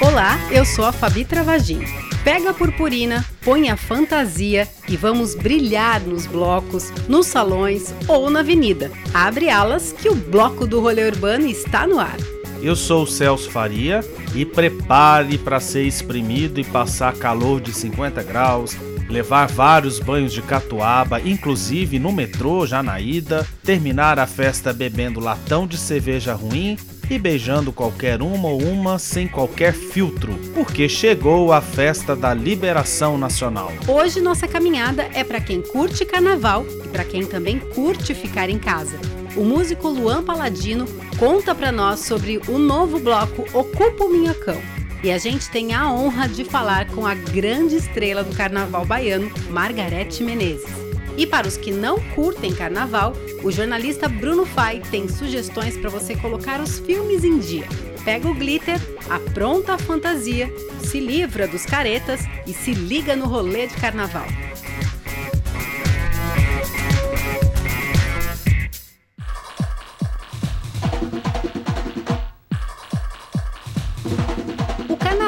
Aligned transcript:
Olá, 0.00 0.38
eu 0.52 0.64
sou 0.64 0.84
a 0.84 0.92
Fabi 0.92 1.24
Travagin. 1.24 1.80
Pega 2.22 2.50
a 2.50 2.54
purpurina, 2.54 3.24
põe 3.42 3.70
a 3.70 3.76
fantasia 3.76 4.68
e 4.88 4.96
vamos 4.96 5.34
brilhar 5.34 6.00
nos 6.00 6.26
blocos, 6.26 6.90
nos 7.08 7.26
salões 7.26 7.92
ou 8.06 8.30
na 8.30 8.40
avenida. 8.40 8.92
Abre 9.12 9.50
alas 9.50 9.92
que 9.92 10.08
o 10.08 10.14
bloco 10.14 10.64
do 10.64 10.80
rolê 10.80 11.08
urbano 11.08 11.46
está 11.46 11.88
no 11.88 11.98
ar. 11.98 12.16
Eu 12.62 12.74
sou 12.74 13.04
o 13.04 13.06
Celso 13.06 13.50
Faria 13.50 14.00
e 14.34 14.44
prepare 14.44 15.38
para 15.38 15.60
ser 15.60 15.82
exprimido 15.82 16.58
e 16.58 16.64
passar 16.64 17.14
calor 17.14 17.60
de 17.60 17.72
50 17.72 18.22
graus, 18.22 18.76
levar 19.08 19.46
vários 19.46 20.00
banhos 20.00 20.32
de 20.32 20.42
catuaba, 20.42 21.20
inclusive 21.20 21.98
no 21.98 22.12
metrô 22.12 22.66
já 22.66 22.82
na 22.82 23.00
ida, 23.00 23.46
terminar 23.62 24.18
a 24.18 24.26
festa 24.26 24.72
bebendo 24.72 25.20
latão 25.20 25.66
de 25.66 25.76
cerveja 25.76 26.34
ruim 26.34 26.76
e 27.10 27.18
beijando 27.18 27.72
qualquer 27.72 28.20
uma 28.22 28.48
ou 28.48 28.62
uma 28.62 28.98
sem 28.98 29.28
qualquer 29.28 29.72
filtro, 29.72 30.34
porque 30.54 30.88
chegou 30.88 31.52
a 31.52 31.60
festa 31.60 32.16
da 32.16 32.34
liberação 32.34 33.16
nacional. 33.16 33.72
Hoje 33.88 34.20
nossa 34.20 34.48
caminhada 34.48 35.08
é 35.14 35.22
para 35.22 35.40
quem 35.40 35.62
curte 35.62 36.04
carnaval 36.04 36.66
e 36.84 36.88
para 36.88 37.04
quem 37.04 37.24
também 37.24 37.58
curte 37.58 38.14
ficar 38.14 38.48
em 38.48 38.58
casa. 38.58 38.98
O 39.36 39.44
músico 39.44 39.88
Luan 39.88 40.22
Paladino 40.22 40.86
conta 41.18 41.54
para 41.54 41.70
nós 41.70 42.00
sobre 42.00 42.40
o 42.48 42.58
novo 42.58 42.98
bloco 42.98 43.44
Ocupa 43.52 44.04
o 44.04 44.10
Minhocão. 44.10 44.60
E 45.02 45.12
a 45.12 45.18
gente 45.18 45.50
tem 45.50 45.74
a 45.74 45.92
honra 45.92 46.26
de 46.26 46.42
falar 46.44 46.86
com 46.88 47.06
a 47.06 47.14
grande 47.14 47.76
estrela 47.76 48.24
do 48.24 48.34
carnaval 48.34 48.84
baiano, 48.84 49.30
Margarete 49.50 50.22
Menezes. 50.22 50.85
E 51.16 51.26
para 51.26 51.48
os 51.48 51.56
que 51.56 51.70
não 51.70 51.98
curtem 52.14 52.54
carnaval, 52.54 53.14
o 53.42 53.50
jornalista 53.50 54.08
Bruno 54.08 54.44
Fai 54.44 54.82
tem 54.90 55.08
sugestões 55.08 55.76
para 55.76 55.88
você 55.88 56.14
colocar 56.14 56.60
os 56.60 56.78
filmes 56.78 57.24
em 57.24 57.38
dia. 57.38 57.66
Pega 58.04 58.28
o 58.28 58.34
glitter, 58.34 58.78
apronta 59.08 59.74
a 59.74 59.78
fantasia, 59.78 60.52
se 60.84 61.00
livra 61.00 61.48
dos 61.48 61.64
caretas 61.64 62.20
e 62.46 62.52
se 62.52 62.72
liga 62.72 63.16
no 63.16 63.26
rolê 63.26 63.66
de 63.66 63.74
carnaval. 63.74 64.26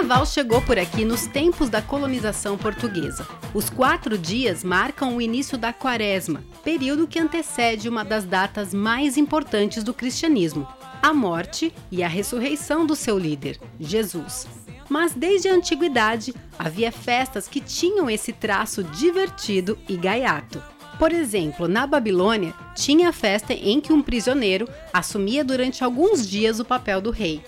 Carnaval 0.08 0.24
chegou 0.24 0.62
por 0.62 0.78
aqui 0.78 1.04
nos 1.04 1.26
tempos 1.26 1.68
da 1.68 1.82
colonização 1.82 2.56
portuguesa. 2.56 3.28
Os 3.52 3.68
quatro 3.68 4.16
dias 4.16 4.64
marcam 4.64 5.14
o 5.14 5.20
início 5.20 5.58
da 5.58 5.70
quaresma, 5.70 6.42
período 6.64 7.06
que 7.06 7.18
antecede 7.18 7.90
uma 7.90 8.02
das 8.02 8.24
datas 8.24 8.72
mais 8.72 9.18
importantes 9.18 9.84
do 9.84 9.92
cristianismo, 9.92 10.66
a 11.02 11.12
morte 11.12 11.74
e 11.90 12.02
a 12.02 12.08
ressurreição 12.08 12.86
do 12.86 12.96
seu 12.96 13.18
líder, 13.18 13.60
Jesus. 13.78 14.46
Mas 14.88 15.12
desde 15.12 15.48
a 15.48 15.54
antiguidade 15.54 16.34
havia 16.58 16.90
festas 16.90 17.46
que 17.46 17.60
tinham 17.60 18.08
esse 18.08 18.32
traço 18.32 18.82
divertido 18.82 19.78
e 19.86 19.94
gaiato. 19.94 20.62
Por 20.98 21.12
exemplo, 21.12 21.68
na 21.68 21.86
Babilônia, 21.86 22.54
tinha 22.74 23.10
a 23.10 23.12
festa 23.12 23.52
em 23.52 23.78
que 23.78 23.92
um 23.92 24.02
prisioneiro 24.02 24.66
assumia 24.90 25.44
durante 25.44 25.84
alguns 25.84 26.26
dias 26.26 26.58
o 26.58 26.64
papel 26.64 27.02
do 27.02 27.10
rei 27.10 27.42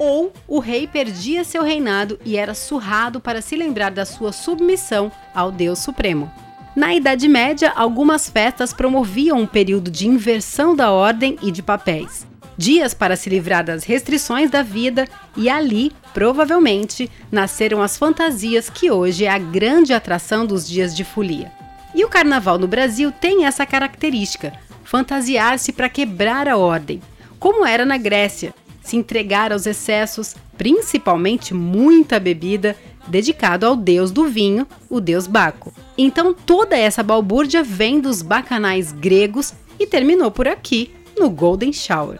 ou 0.00 0.32
o 0.48 0.58
rei 0.58 0.86
perdia 0.86 1.44
seu 1.44 1.62
reinado 1.62 2.18
e 2.24 2.34
era 2.38 2.54
surrado 2.54 3.20
para 3.20 3.42
se 3.42 3.54
lembrar 3.54 3.90
da 3.90 4.06
sua 4.06 4.32
submissão 4.32 5.12
ao 5.34 5.52
Deus 5.52 5.80
Supremo. 5.80 6.32
Na 6.74 6.94
Idade 6.94 7.28
Média, 7.28 7.70
algumas 7.76 8.26
festas 8.26 8.72
promoviam 8.72 9.38
um 9.38 9.46
período 9.46 9.90
de 9.90 10.08
inversão 10.08 10.74
da 10.74 10.90
ordem 10.90 11.36
e 11.42 11.52
de 11.52 11.62
papéis. 11.62 12.26
Dias 12.56 12.94
para 12.94 13.14
se 13.14 13.28
livrar 13.28 13.62
das 13.62 13.84
restrições 13.84 14.50
da 14.50 14.62
vida, 14.62 15.06
e 15.36 15.50
ali, 15.50 15.92
provavelmente, 16.14 17.10
nasceram 17.30 17.82
as 17.82 17.98
fantasias 17.98 18.70
que 18.70 18.90
hoje 18.90 19.26
é 19.26 19.28
a 19.28 19.38
grande 19.38 19.92
atração 19.92 20.46
dos 20.46 20.66
dias 20.66 20.96
de 20.96 21.04
folia. 21.04 21.52
E 21.94 22.04
o 22.04 22.08
carnaval 22.08 22.56
no 22.56 22.68
Brasil 22.68 23.12
tem 23.12 23.44
essa 23.44 23.66
característica: 23.66 24.52
fantasiar-se 24.82 25.72
para 25.72 25.88
quebrar 25.88 26.48
a 26.48 26.56
ordem, 26.56 27.02
como 27.38 27.66
era 27.66 27.84
na 27.84 27.96
Grécia, 27.96 28.54
se 28.82 28.96
entregar 28.96 29.52
aos 29.52 29.66
excessos, 29.66 30.34
principalmente 30.56 31.54
muita 31.54 32.18
bebida, 32.18 32.76
dedicado 33.06 33.66
ao 33.66 33.76
deus 33.76 34.10
do 34.10 34.26
vinho, 34.26 34.66
o 34.88 35.00
deus 35.00 35.26
Baco. 35.26 35.72
Então 35.96 36.34
toda 36.34 36.76
essa 36.76 37.02
balbúrdia 37.02 37.62
vem 37.62 38.00
dos 38.00 38.22
bacanais 38.22 38.92
gregos 38.92 39.52
e 39.78 39.86
terminou 39.86 40.30
por 40.30 40.46
aqui, 40.46 40.94
no 41.18 41.28
Golden 41.28 41.72
Shower. 41.72 42.18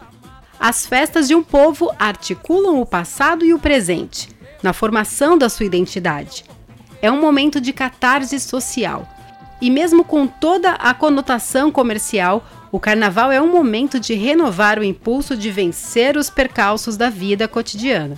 As 0.59 0.85
festas 0.85 1.27
de 1.27 1.33
um 1.33 1.41
povo 1.41 1.91
articulam 1.97 2.79
o 2.79 2.85
passado 2.85 3.43
e 3.43 3.53
o 3.53 3.59
presente, 3.59 4.29
na 4.61 4.73
formação 4.73 5.37
da 5.37 5.49
sua 5.49 5.65
identidade. 5.65 6.45
É 7.01 7.11
um 7.11 7.19
momento 7.19 7.59
de 7.59 7.73
catarse 7.73 8.39
social. 8.39 9.07
E 9.59 9.71
mesmo 9.71 10.03
com 10.03 10.27
toda 10.27 10.71
a 10.73 10.93
conotação 10.93 11.71
comercial, 11.71 12.45
o 12.71 12.79
carnaval 12.79 13.31
é 13.31 13.41
um 13.41 13.51
momento 13.51 13.99
de 13.99 14.13
renovar 14.13 14.79
o 14.79 14.83
impulso 14.83 15.35
de 15.35 15.51
vencer 15.51 16.15
os 16.15 16.29
percalços 16.29 16.95
da 16.95 17.09
vida 17.09 17.47
cotidiana. 17.47 18.15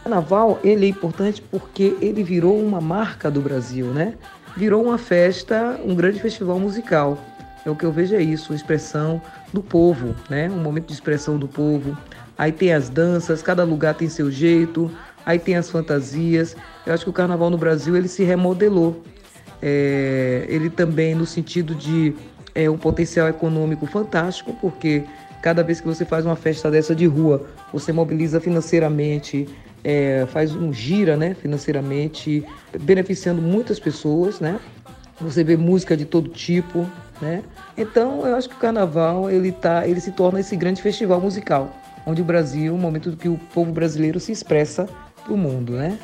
O 0.00 0.02
carnaval 0.02 0.58
ele 0.64 0.86
é 0.86 0.88
importante 0.88 1.40
porque 1.40 1.96
ele 2.00 2.24
virou 2.24 2.60
uma 2.60 2.80
marca 2.80 3.30
do 3.30 3.40
Brasil, 3.40 3.86
né? 3.86 4.14
Virou 4.56 4.82
uma 4.84 4.98
festa, 4.98 5.80
um 5.84 5.94
grande 5.94 6.20
festival 6.20 6.58
musical. 6.58 7.16
É 7.64 7.70
o 7.70 7.76
que 7.76 7.84
eu 7.84 7.92
vejo 7.92 8.16
é 8.16 8.20
isso, 8.22 8.52
uma 8.52 8.56
expressão 8.56 9.22
do 9.52 9.62
povo, 9.62 10.16
né? 10.28 10.50
Um 10.50 10.60
momento 10.60 10.86
de 10.86 10.94
expressão 10.94 11.38
do 11.38 11.46
povo. 11.46 11.96
Aí 12.36 12.50
tem 12.50 12.72
as 12.72 12.88
danças, 12.88 13.40
cada 13.40 13.62
lugar 13.62 13.94
tem 13.94 14.08
seu 14.08 14.32
jeito. 14.32 14.90
Aí 15.24 15.38
tem 15.38 15.54
as 15.54 15.70
fantasias. 15.70 16.56
Eu 16.84 16.92
acho 16.92 17.04
que 17.04 17.10
o 17.10 17.12
carnaval 17.12 17.50
no 17.50 17.56
Brasil 17.56 17.96
ele 17.96 18.08
se 18.08 18.24
remodelou. 18.24 19.00
É, 19.62 20.44
ele 20.48 20.68
também 20.68 21.14
no 21.14 21.24
sentido 21.24 21.72
de 21.72 22.16
é 22.54 22.68
um 22.68 22.78
potencial 22.78 23.28
econômico 23.28 23.86
fantástico, 23.86 24.52
porque 24.60 25.04
cada 25.42 25.62
vez 25.62 25.80
que 25.80 25.86
você 25.86 26.04
faz 26.04 26.24
uma 26.24 26.36
festa 26.36 26.70
dessa 26.70 26.94
de 26.94 27.06
rua, 27.06 27.46
você 27.72 27.92
mobiliza 27.92 28.40
financeiramente, 28.40 29.48
é, 29.82 30.26
faz 30.28 30.54
um 30.54 30.72
gira 30.72 31.16
né, 31.16 31.34
financeiramente, 31.34 32.44
beneficiando 32.80 33.42
muitas 33.42 33.78
pessoas, 33.80 34.38
né? 34.38 34.60
Você 35.20 35.42
vê 35.42 35.56
música 35.56 35.96
de 35.96 36.04
todo 36.04 36.28
tipo, 36.28 36.86
né? 37.20 37.42
Então, 37.76 38.26
eu 38.26 38.36
acho 38.36 38.48
que 38.48 38.54
o 38.54 38.58
carnaval 38.58 39.30
ele 39.30 39.52
tá, 39.52 39.86
ele 39.86 40.00
se 40.00 40.12
torna 40.12 40.40
esse 40.40 40.56
grande 40.56 40.80
festival 40.80 41.20
musical, 41.20 41.74
onde 42.06 42.22
o 42.22 42.24
Brasil, 42.24 42.74
o 42.74 42.78
momento 42.78 43.16
que 43.16 43.28
o 43.28 43.38
povo 43.52 43.72
brasileiro 43.72 44.20
se 44.20 44.32
expressa 44.32 44.88
para 45.24 45.32
o 45.32 45.36
mundo, 45.36 45.72
né? 45.72 45.98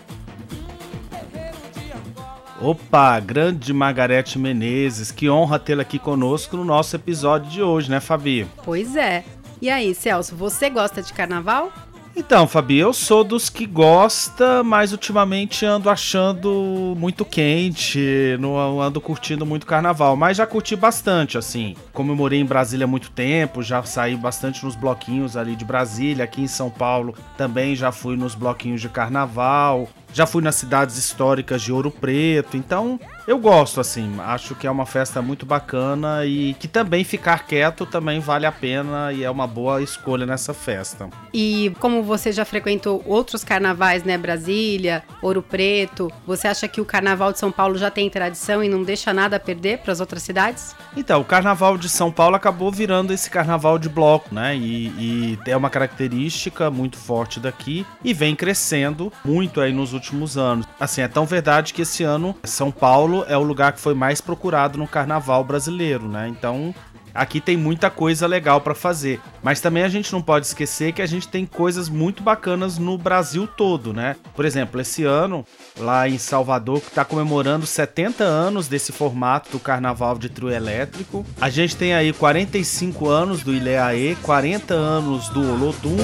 Opa, 2.61 3.21
grande 3.21 3.73
Margarete 3.73 4.37
Menezes, 4.37 5.13
que 5.13 5.31
honra 5.31 5.61
tê-la 5.61 5.83
aqui 5.83 5.97
conosco 5.97 6.57
no 6.57 6.65
nosso 6.65 6.97
episódio 6.97 7.49
de 7.49 7.63
hoje, 7.63 7.89
né, 7.89 8.01
Fabi? 8.01 8.49
Pois 8.65 8.97
é. 8.97 9.25
E 9.63 9.71
aí, 9.71 9.95
Celso, 9.95 10.35
você 10.35 10.69
gosta 10.69 11.01
de 11.01 11.13
carnaval? 11.13 11.73
Então, 12.17 12.49
Fabi, 12.49 12.79
eu 12.79 12.93
sou 12.93 13.23
dos 13.23 13.49
que 13.49 13.65
gosta, 13.65 14.65
mas 14.65 14.91
ultimamente 14.91 15.65
ando 15.65 15.89
achando 15.89 16.95
muito 16.97 17.25
quente, 17.25 18.37
não 18.41 18.81
ando 18.81 19.01
curtindo 19.01 19.47
muito 19.47 19.65
carnaval, 19.65 20.17
mas 20.17 20.37
já 20.37 20.45
curti 20.45 20.75
bastante, 20.75 21.39
assim. 21.39 21.77
Como 21.93 22.11
eu 22.11 22.17
morei 22.17 22.41
em 22.41 22.45
Brasília 22.45 22.87
há 22.87 22.89
muito 22.89 23.13
tempo, 23.13 23.63
já 23.63 23.81
saí 23.85 24.17
bastante 24.17 24.65
nos 24.65 24.75
bloquinhos 24.75 25.37
ali 25.37 25.55
de 25.55 25.65
Brasília, 25.65 26.25
aqui 26.25 26.43
em 26.43 26.49
São 26.49 26.71
Paulo 26.71 27.15
também 27.37 27.77
já 27.77 27.93
fui 27.93 28.17
nos 28.17 28.35
bloquinhos 28.35 28.81
de 28.81 28.88
carnaval. 28.88 29.88
Já 30.12 30.26
fui 30.26 30.43
nas 30.43 30.55
cidades 30.55 30.96
históricas 30.96 31.62
de 31.62 31.72
Ouro 31.72 31.90
Preto, 31.90 32.56
então 32.56 32.99
eu 33.29 33.39
gosto 33.39 33.79
assim, 33.79 34.11
acho 34.21 34.55
que 34.55 34.67
é 34.67 34.71
uma 34.71 34.87
festa 34.87 35.21
muito 35.21 35.45
bacana 35.45 36.25
e 36.25 36.55
que 36.55 36.67
também 36.67 37.05
ficar 37.05 37.47
quieto 37.47 37.85
também 37.85 38.21
vale 38.21 38.47
a 38.47 38.53
pena 38.53 39.13
e 39.13 39.23
é 39.23 39.31
uma 39.31 39.47
boa 39.47 39.83
escolha 39.83 40.25
nessa 40.25 40.55
festa. 40.55 41.11
E 41.31 41.71
como 41.79 42.03
você 42.03 42.33
já 42.33 42.47
frequentou 42.47 43.03
outros 43.05 43.45
carnavais, 43.45 44.03
né, 44.03 44.17
Brasília, 44.17 45.05
Ouro 45.21 45.43
Preto, 45.43 46.11
você 46.27 46.49
acha 46.49 46.67
que 46.67 46.81
o 46.81 46.87
carnaval 46.87 47.31
de 47.31 47.39
São 47.39 47.53
Paulo 47.53 47.77
já 47.77 47.91
tem 47.91 48.09
tradição 48.09 48.65
e 48.65 48.69
não 48.69 48.83
deixa 48.83 49.13
nada 49.13 49.37
a 49.37 49.41
perder 49.41 49.81
para 49.81 49.93
as 49.93 50.01
outras 50.01 50.23
cidades? 50.23 50.75
Então, 50.97 51.21
o 51.21 51.25
carnaval 51.25 51.77
de 51.77 51.91
São 51.91 52.11
Paulo 52.11 52.35
acabou 52.35 52.73
virando 52.73 53.13
esse 53.13 53.29
carnaval 53.29 53.79
de 53.79 53.91
bloco, 53.91 54.35
né? 54.35 54.57
E, 54.57 54.87
e 54.99 55.39
é 55.47 55.55
uma 55.55 55.69
característica 55.69 56.71
muito 56.71 56.97
forte 56.97 57.39
daqui 57.39 57.85
e 58.03 58.15
vem 58.15 58.35
crescendo 58.35 59.13
muito 59.23 59.61
aí 59.61 59.71
nos 59.71 59.93
últimos 59.93 60.39
anos. 60.39 60.67
Assim, 60.81 61.03
é 61.03 61.09
tão 61.09 61.27
verdade 61.27 61.75
que 61.75 61.83
esse 61.83 62.03
ano 62.03 62.35
São 62.43 62.71
Paulo 62.71 63.18
é 63.26 63.37
o 63.37 63.43
lugar 63.43 63.73
que 63.73 63.81
foi 63.81 63.94
mais 63.94 64.20
procurado 64.20 64.79
no 64.79 64.87
carnaval 64.87 65.43
brasileiro, 65.43 66.09
né? 66.09 66.29
Então, 66.29 66.75
aqui 67.19 67.41
tem 67.41 67.56
muita 67.56 67.91
coisa 67.91 68.26
legal 68.26 68.61
para 68.61 68.75
fazer. 68.75 69.20
Mas 69.43 69.61
também 69.61 69.82
a 69.82 69.88
gente 69.88 70.12
não 70.12 70.23
pode 70.23 70.47
esquecer 70.47 70.93
que 70.93 71.03
a 71.03 71.06
gente 71.06 71.26
tem 71.26 71.44
coisas 71.44 71.88
muito 71.88 72.23
bacanas 72.23 72.79
no 72.79 72.97
Brasil 72.97 73.47
todo, 73.47 73.93
né? 73.93 74.17
Por 74.37 74.44
exemplo, 74.44 74.81
esse 74.81 75.05
ano, 75.05 75.44
lá 75.76 76.09
em 76.09 76.17
Salvador, 76.17 76.81
que 76.81 76.88
está 76.88 77.05
comemorando 77.05 77.67
70 77.67 78.23
anos 78.23 78.69
desse 78.69 78.93
formato 78.93 79.50
do 79.50 79.59
Carnaval 79.59 80.17
de 80.17 80.29
Trio 80.29 80.50
Elétrico. 80.50 81.26
A 81.41 81.50
gente 81.50 81.76
tem 81.76 81.93
aí 81.93 82.12
45 82.12 83.09
anos 83.09 83.43
do 83.43 83.53
Ileaê, 83.53 84.15
40 84.23 84.75
anos 84.75 85.29
do 85.31 85.41
Olodum. 85.41 85.97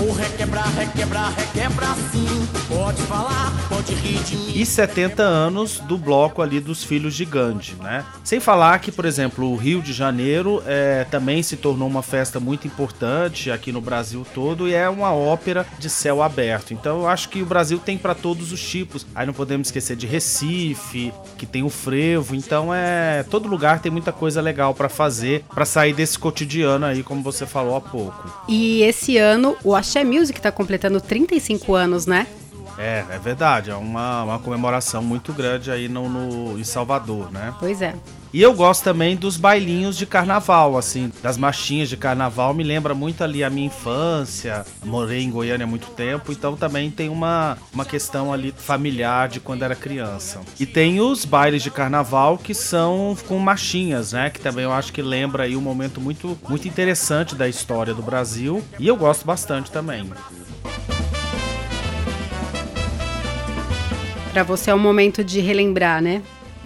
E 4.55 4.67
70 4.67 5.23
anos 5.23 5.79
do 5.81 5.97
bloco 5.97 6.43
ali 6.43 6.59
dos 6.59 6.83
Filhos 6.83 7.15
de 7.15 7.25
Gandhi, 7.25 7.77
né? 7.81 8.05
Sem 8.25 8.41
falar 8.41 8.79
que, 8.81 8.91
por 8.91 9.05
exemplo, 9.05 9.51
o 9.51 9.57
Rio 9.57 9.81
de 9.81 9.93
Janeiro 9.93 10.63
é, 10.67 11.04
também 11.05 11.43
se 11.43 11.57
tornou 11.57 11.89
uma 11.89 12.03
festa 12.03 12.41
muito 12.41 12.67
importante 12.67 13.51
aqui 13.51 13.71
no 13.73 13.81
Brasil 13.81 14.27
todo 14.35 14.69
e 14.69 14.75
é 14.75 14.89
uma 14.89 15.13
ópera 15.13 15.67
de 15.79 15.89
céu 15.89 16.23
aberto. 16.23 16.73
Então 16.73 17.01
eu 17.01 17.09
acho 17.09 17.29
que 17.29 17.43
o 17.43 17.47
Brasil 17.47 17.79
tem 17.79 17.97
para 17.97 18.15
todos 18.15 18.53
os 18.53 18.63
tipos. 18.63 19.07
Aí 19.15 19.27
não 19.27 19.35
podemos 19.35 19.69
esquecer 19.69 19.97
de 19.97 20.07
Recife, 20.07 21.13
que 21.37 21.47
tem 21.47 21.63
o 21.63 21.71
frevo. 21.71 22.35
Então 22.35 22.75
é 22.75 23.25
todo 23.25 23.49
lugar 23.49 23.81
tem 23.81 23.93
muita 23.93 24.13
coisa 24.13 24.41
legal 24.41 24.75
para 24.75 24.89
fazer 24.89 25.45
para 25.55 25.65
sair 25.65 25.93
desse 25.93 26.19
cotidiano 26.19 26.87
aí, 26.87 27.03
como 27.03 27.23
você 27.23 27.47
falou 27.47 27.77
há 27.77 27.81
pouco. 27.81 28.45
E 28.49 28.83
esse 28.83 29.17
ano 29.17 29.57
o 29.63 29.75
Axé 29.75 30.05
Music 30.05 30.41
tá 30.41 30.51
completando 30.51 31.01
35 31.01 31.75
anos, 31.75 32.07
né? 32.07 32.27
É, 32.79 33.05
é 33.11 33.19
verdade. 33.19 33.71
É 33.71 33.75
uma, 33.75 34.25
uma 34.25 34.39
comemoração 34.39 35.03
muito 35.03 35.33
grande 35.33 35.71
aí 35.71 35.89
no, 35.89 36.09
no, 36.09 36.59
em 36.59 36.65
Salvador, 36.65 37.31
né? 37.31 37.55
Pois 37.59 37.81
é. 37.83 37.95
E 38.35 38.43
eu 38.43 38.53
gosto 38.53 38.83
também 38.83 39.15
dos 39.15 39.37
bailinhos 39.37 39.97
de 39.97 40.07
carnaval, 40.07 40.77
assim, 40.77 41.13
das 41.23 41.39
marchinhas 41.39 41.89
de 41.89 41.97
carnaval. 41.97 42.53
Me 42.53 42.65
lembra 42.65 42.93
muito 42.93 43.23
ali 43.23 43.45
a 43.45 43.49
minha 43.49 43.69
infância. 43.69 44.67
Morei 44.85 45.23
em 45.23 45.31
Goiânia 45.31 45.63
há 45.63 45.69
muito 45.69 45.87
tempo, 45.93 46.33
então 46.33 46.57
também 46.57 46.91
tem 46.91 47.09
uma, 47.09 47.57
uma 47.73 47.85
questão 47.85 48.33
ali 48.33 48.53
familiar 48.53 49.29
de 49.29 49.39
quando 49.39 49.63
era 49.63 49.77
criança. 49.77 50.41
E 50.59 50.67
tem 50.67 51.01
os 51.01 51.25
bailes 51.25 51.63
de 51.63 51.71
carnaval 51.71 52.37
que 52.37 52.55
são 52.55 53.17
com 53.29 53.39
marchinhas, 53.39 54.13
né? 54.13 54.29
Que 54.31 54.41
também 54.41 54.65
eu 54.65 54.73
acho 54.73 54.93
que 54.93 55.01
lembra 55.01 55.45
aí 55.45 55.57
um 55.57 55.61
momento 55.61 56.01
muito, 56.01 56.37
muito 56.49 56.67
interessante 56.67 57.37
da 57.37 57.49
história 57.49 57.95
do 57.95 58.03
Brasil. 58.03 58.65
E 58.81 58.89
eu 58.89 58.97
gosto 58.97 59.25
bastante 59.25 59.71
também. 59.71 60.11
Para 64.33 64.43
você 64.43 64.73
é 64.73 64.75
um 64.75 64.81
momento 64.81 65.23
de 65.23 65.39
relembrar, 65.39 66.03
né? 66.03 66.21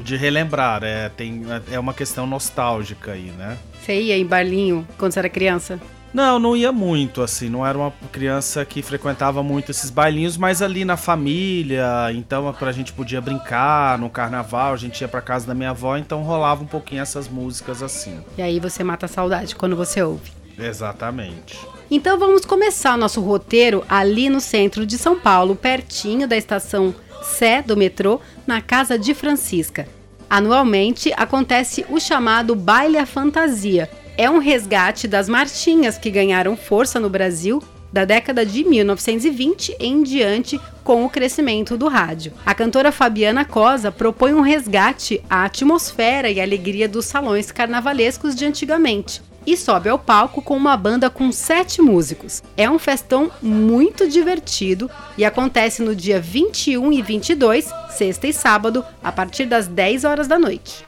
De 0.09 0.17
relembrar, 0.17 0.83
é, 0.83 1.11
tem, 1.11 1.43
é 1.71 1.79
uma 1.79 1.93
questão 1.93 2.27
nostálgica 2.27 3.13
aí, 3.13 3.31
né? 3.37 3.59
Você 3.79 4.01
ia 4.01 4.17
em 4.17 4.25
barlinho 4.25 4.89
quando 4.97 5.13
você 5.13 5.19
era 5.19 5.29
criança? 5.29 5.79
Não, 6.15 6.39
não 6.39 6.57
ia 6.57 6.73
muito, 6.73 7.21
assim, 7.21 7.51
não 7.51 7.67
era 7.67 7.77
uma 7.77 7.93
criança 8.11 8.65
que 8.65 8.81
frequentava 8.81 9.43
muito 9.43 9.71
esses 9.71 9.91
bailinhos, 9.91 10.39
mas 10.39 10.63
ali 10.63 10.83
na 10.83 10.97
família, 10.97 12.11
então 12.15 12.49
a 12.59 12.73
gente 12.73 12.91
podia 12.95 13.21
brincar 13.21 13.99
no 13.99 14.09
carnaval, 14.09 14.73
a 14.73 14.79
gente 14.79 14.99
ia 14.99 15.09
pra 15.09 15.21
casa 15.21 15.47
da 15.47 15.55
minha 15.55 15.69
avó, 15.69 15.95
então 15.99 16.23
rolava 16.23 16.63
um 16.63 16.67
pouquinho 16.67 17.03
essas 17.03 17.29
músicas 17.29 17.83
assim. 17.83 18.19
E 18.39 18.41
aí 18.41 18.59
você 18.59 18.83
mata 18.83 19.05
a 19.05 19.11
saudade 19.11 19.55
quando 19.55 19.77
você 19.77 20.03
ouve. 20.03 20.33
Exatamente. 20.59 21.59
Então 21.91 22.19
vamos 22.19 22.47
começar 22.47 22.97
nosso 22.97 23.21
roteiro 23.21 23.85
ali 23.87 24.31
no 24.31 24.41
centro 24.41 24.87
de 24.87 24.97
São 24.97 25.21
Paulo, 25.21 25.55
pertinho 25.55 26.27
da 26.27 26.35
estação 26.39 26.95
Sé 27.23 27.61
do 27.61 27.77
metrô, 27.77 28.21
na 28.47 28.63
casa 28.63 28.99
de 28.99 29.13
Francisca. 29.13 29.98
Anualmente 30.31 31.13
acontece 31.17 31.87
o 31.89 31.99
chamado 31.99 32.55
Baile 32.55 32.99
à 32.99 33.07
Fantasia. 33.07 33.89
É 34.17 34.29
um 34.29 34.39
resgate 34.39 35.09
das 35.09 35.29
marchinhas 35.29 35.97
que 35.97 36.11
ganharam 36.11 36.57
força 36.57 37.01
no 37.01 37.09
Brasil 37.09 37.63
da 37.91 38.05
década 38.05 38.45
de 38.45 38.65
1920 38.65 39.77
em 39.81 40.03
diante 40.03 40.61
com 40.85 41.05
o 41.05 41.09
crescimento 41.09 41.77
do 41.77 41.89
rádio. 41.89 42.33
A 42.45 42.55
cantora 42.55 42.93
Fabiana 42.93 43.45
Cosa 43.47 43.91
propõe 43.91 44.35
um 44.35 44.43
resgate 44.43 45.23
à 45.31 45.45
atmosfera 45.45 46.31
e 46.31 46.41
alegria 46.41 46.87
dos 46.87 47.07
salões 47.07 47.51
carnavalescos 47.51 48.35
de 48.35 48.45
antigamente 48.45 49.23
e 49.53 49.56
sobe 49.56 49.89
ao 49.89 49.99
palco 49.99 50.43
com 50.43 50.56
uma 50.56 50.77
banda 50.77 51.09
com 51.09 51.33
sete 51.33 51.81
músicos. 51.81 52.43
É 52.56 52.69
um 52.69 52.79
festão 52.79 53.31
muito 53.41 54.09
divertido 54.09 54.91
e 55.17 55.25
acontece 55.25 55.83
no 55.83 55.97
dia 55.97 56.21
21 56.21 56.93
e 56.93 57.00
22, 57.00 57.73
sexta 57.91 58.27
e 58.27 58.33
sábado, 58.33 58.85
a 59.03 59.11
partir 59.11 59.47
das 59.47 59.67
10 59.67 60.05
horas 60.05 60.29
da 60.29 60.39
noite. 60.39 60.88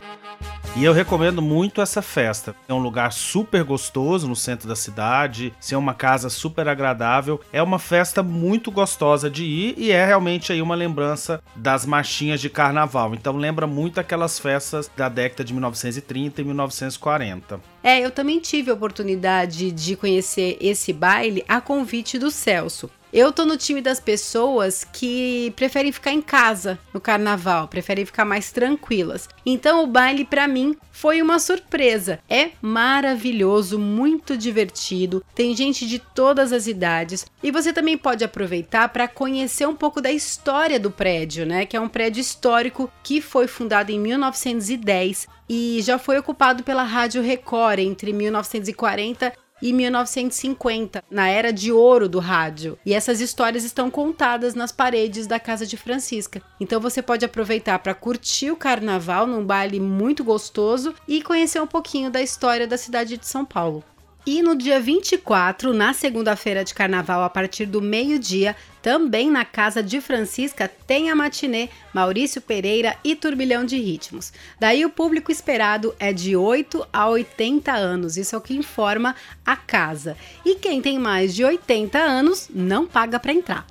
E 0.77 0.85
eu 0.85 0.93
recomendo 0.93 1.43
muito 1.43 1.83
essa 1.83 2.01
festa. 2.01 2.55
É 2.69 2.73
um 2.73 2.79
lugar 2.79 3.13
super 3.13 3.65
gostoso 3.65 4.29
no 4.29 4.37
centro 4.37 4.69
da 4.69 4.77
cidade, 4.77 5.53
ser 5.61 5.75
uma 5.75 5.93
casa 5.93 6.31
super 6.31 6.69
agradável. 6.69 7.41
É 7.53 7.61
uma 7.61 7.79
festa 7.79 8.23
muito 8.23 8.71
gostosa 8.71 9.29
de 9.29 9.45
ir 9.45 9.75
e 9.77 9.91
é 9.91 10.07
realmente 10.07 10.53
aí 10.53 10.63
uma 10.63 10.77
lembrança 10.77 11.43
das 11.57 11.85
marchinhas 11.85 12.41
de 12.41 12.49
carnaval. 12.49 13.15
Então 13.15 13.37
lembra 13.37 13.67
muito 13.67 13.99
aquelas 13.99 14.39
festas 14.39 14.89
da 14.97 15.09
década 15.09 15.45
de 15.45 15.53
1930 15.53 16.41
e 16.41 16.45
1940. 16.45 17.61
É, 17.83 17.99
eu 17.99 18.11
também 18.11 18.39
tive 18.39 18.71
a 18.71 18.75
oportunidade 18.75 19.73
de 19.73 19.97
conhecer 19.97 20.57
esse 20.61 20.93
baile 20.93 21.45
a 21.49 21.61
convite 21.61 22.17
do 22.17 22.31
Celso. 22.31 22.89
Eu 23.13 23.33
tô 23.33 23.45
no 23.45 23.57
time 23.57 23.81
das 23.81 23.99
pessoas 23.99 24.85
que 24.85 25.53
preferem 25.57 25.91
ficar 25.91 26.13
em 26.13 26.23
casa 26.23 26.79
no 26.95 27.01
carnaval, 27.01 27.67
preferem 27.67 28.07
ficar 28.07 28.25
mais 28.25 28.53
tranquilas. 28.53 29.29
Então 29.45 29.83
o 29.83 29.87
baile 29.87 30.25
para 30.25 30.47
mim 30.47 30.77
foi 30.93 31.21
uma 31.21 31.41
surpresa. 31.41 32.21
É 32.29 32.51
maravilhoso, 32.63 33.81
muito 33.81 34.37
divertido. 34.37 35.25
Tem 35.35 35.57
gente 35.57 35.89
de 35.89 35.99
todas 35.99 36.53
as 36.53 36.69
idades 36.69 37.27
e 37.43 37.51
você 37.51 37.73
também 37.73 37.99
pode 37.99 38.23
aproveitar 38.23 38.89
para 38.91 39.09
conhecer 39.09 39.67
um 39.67 39.75
pouco 39.75 40.01
da 40.01 40.13
história 40.13 40.79
do 40.79 40.91
prédio, 40.91 41.45
né? 41.45 41.67
Que 41.67 41.77
é 41.77 41.81
um 41.81 41.89
prédio 41.89 42.21
histórico 42.21 42.89
que 43.03 43.21
foi 43.21 43.49
fundado 43.49 43.91
em 43.91 43.99
1910 43.99 45.27
e 45.49 45.81
já 45.83 45.99
foi 45.99 46.17
ocupado 46.17 46.63
pela 46.63 46.85
Rádio 46.85 47.23
Record 47.23 47.81
entre 47.81 48.13
1940 48.13 49.33
e 49.63 49.73
1950, 49.73 51.03
na 51.11 51.29
era 51.29 51.53
de 51.53 51.73
ouro 51.73 52.09
do 52.09 52.19
rádio. 52.19 52.79
E 52.85 52.95
essas 52.95 53.21
histórias 53.21 53.65
estão 53.65 53.91
contadas 53.91 54.55
nas 54.55 54.73
paredes 54.73 55.27
da 55.27 55.41
casa 55.41 55.67
de 55.67 55.77
Francisca. 55.77 56.43
Então 56.59 56.81
você 56.81 57.03
pode 57.03 57.25
aproveitar 57.25 57.79
para 57.79 57.95
curtir 57.95 58.51
o 58.51 58.57
carnaval 58.57 59.27
num 59.27 59.45
baile 59.45 59.81
muito 59.81 60.25
gostoso 60.25 60.95
e 61.07 61.23
conhecer 61.23 61.61
um 61.61 61.67
pouquinho 61.67 62.11
da 62.11 62.23
história 62.23 62.67
da 62.67 62.77
cidade 62.77 63.17
de 63.17 63.27
São 63.27 63.45
Paulo. 63.45 63.85
E 64.27 64.43
no 64.43 64.55
dia 64.55 64.79
24, 64.79 65.73
na 65.73 65.95
segunda-feira 65.95 66.63
de 66.63 66.75
carnaval, 66.75 67.23
a 67.23 67.31
partir 67.31 67.65
do 67.65 67.81
meio-dia, 67.81 68.55
também 68.83 69.31
na 69.31 69.45
casa 69.45 69.83
de 69.83 70.01
Francisca 70.01 70.71
tem 70.87 71.11
a 71.11 71.17
matinê 71.17 71.69
Maurício 71.93 72.41
Pereira 72.41 72.97
e 73.05 73.15
Turbilhão 73.15 73.65
de 73.65 73.79
Ritmos. 73.79 74.33
Daí 74.59 74.85
o 74.85 74.91
público 74.91 75.31
esperado 75.31 75.95
é 75.99 76.13
de 76.13 76.37
8 76.37 76.87
a 76.93 77.09
80 77.09 77.73
anos, 77.73 78.17
isso 78.17 78.35
é 78.35 78.39
o 78.39 78.41
que 78.41 78.55
informa 78.55 79.15
a 79.45 79.57
casa. 79.57 80.17
E 80.45 80.57
quem 80.57 80.81
tem 80.81 80.99
mais 80.99 81.35
de 81.35 81.45
80 81.45 81.99
anos 81.99 82.49
não 82.53 82.87
paga 82.87 83.19
para 83.19 83.33
entrar. 83.33 83.67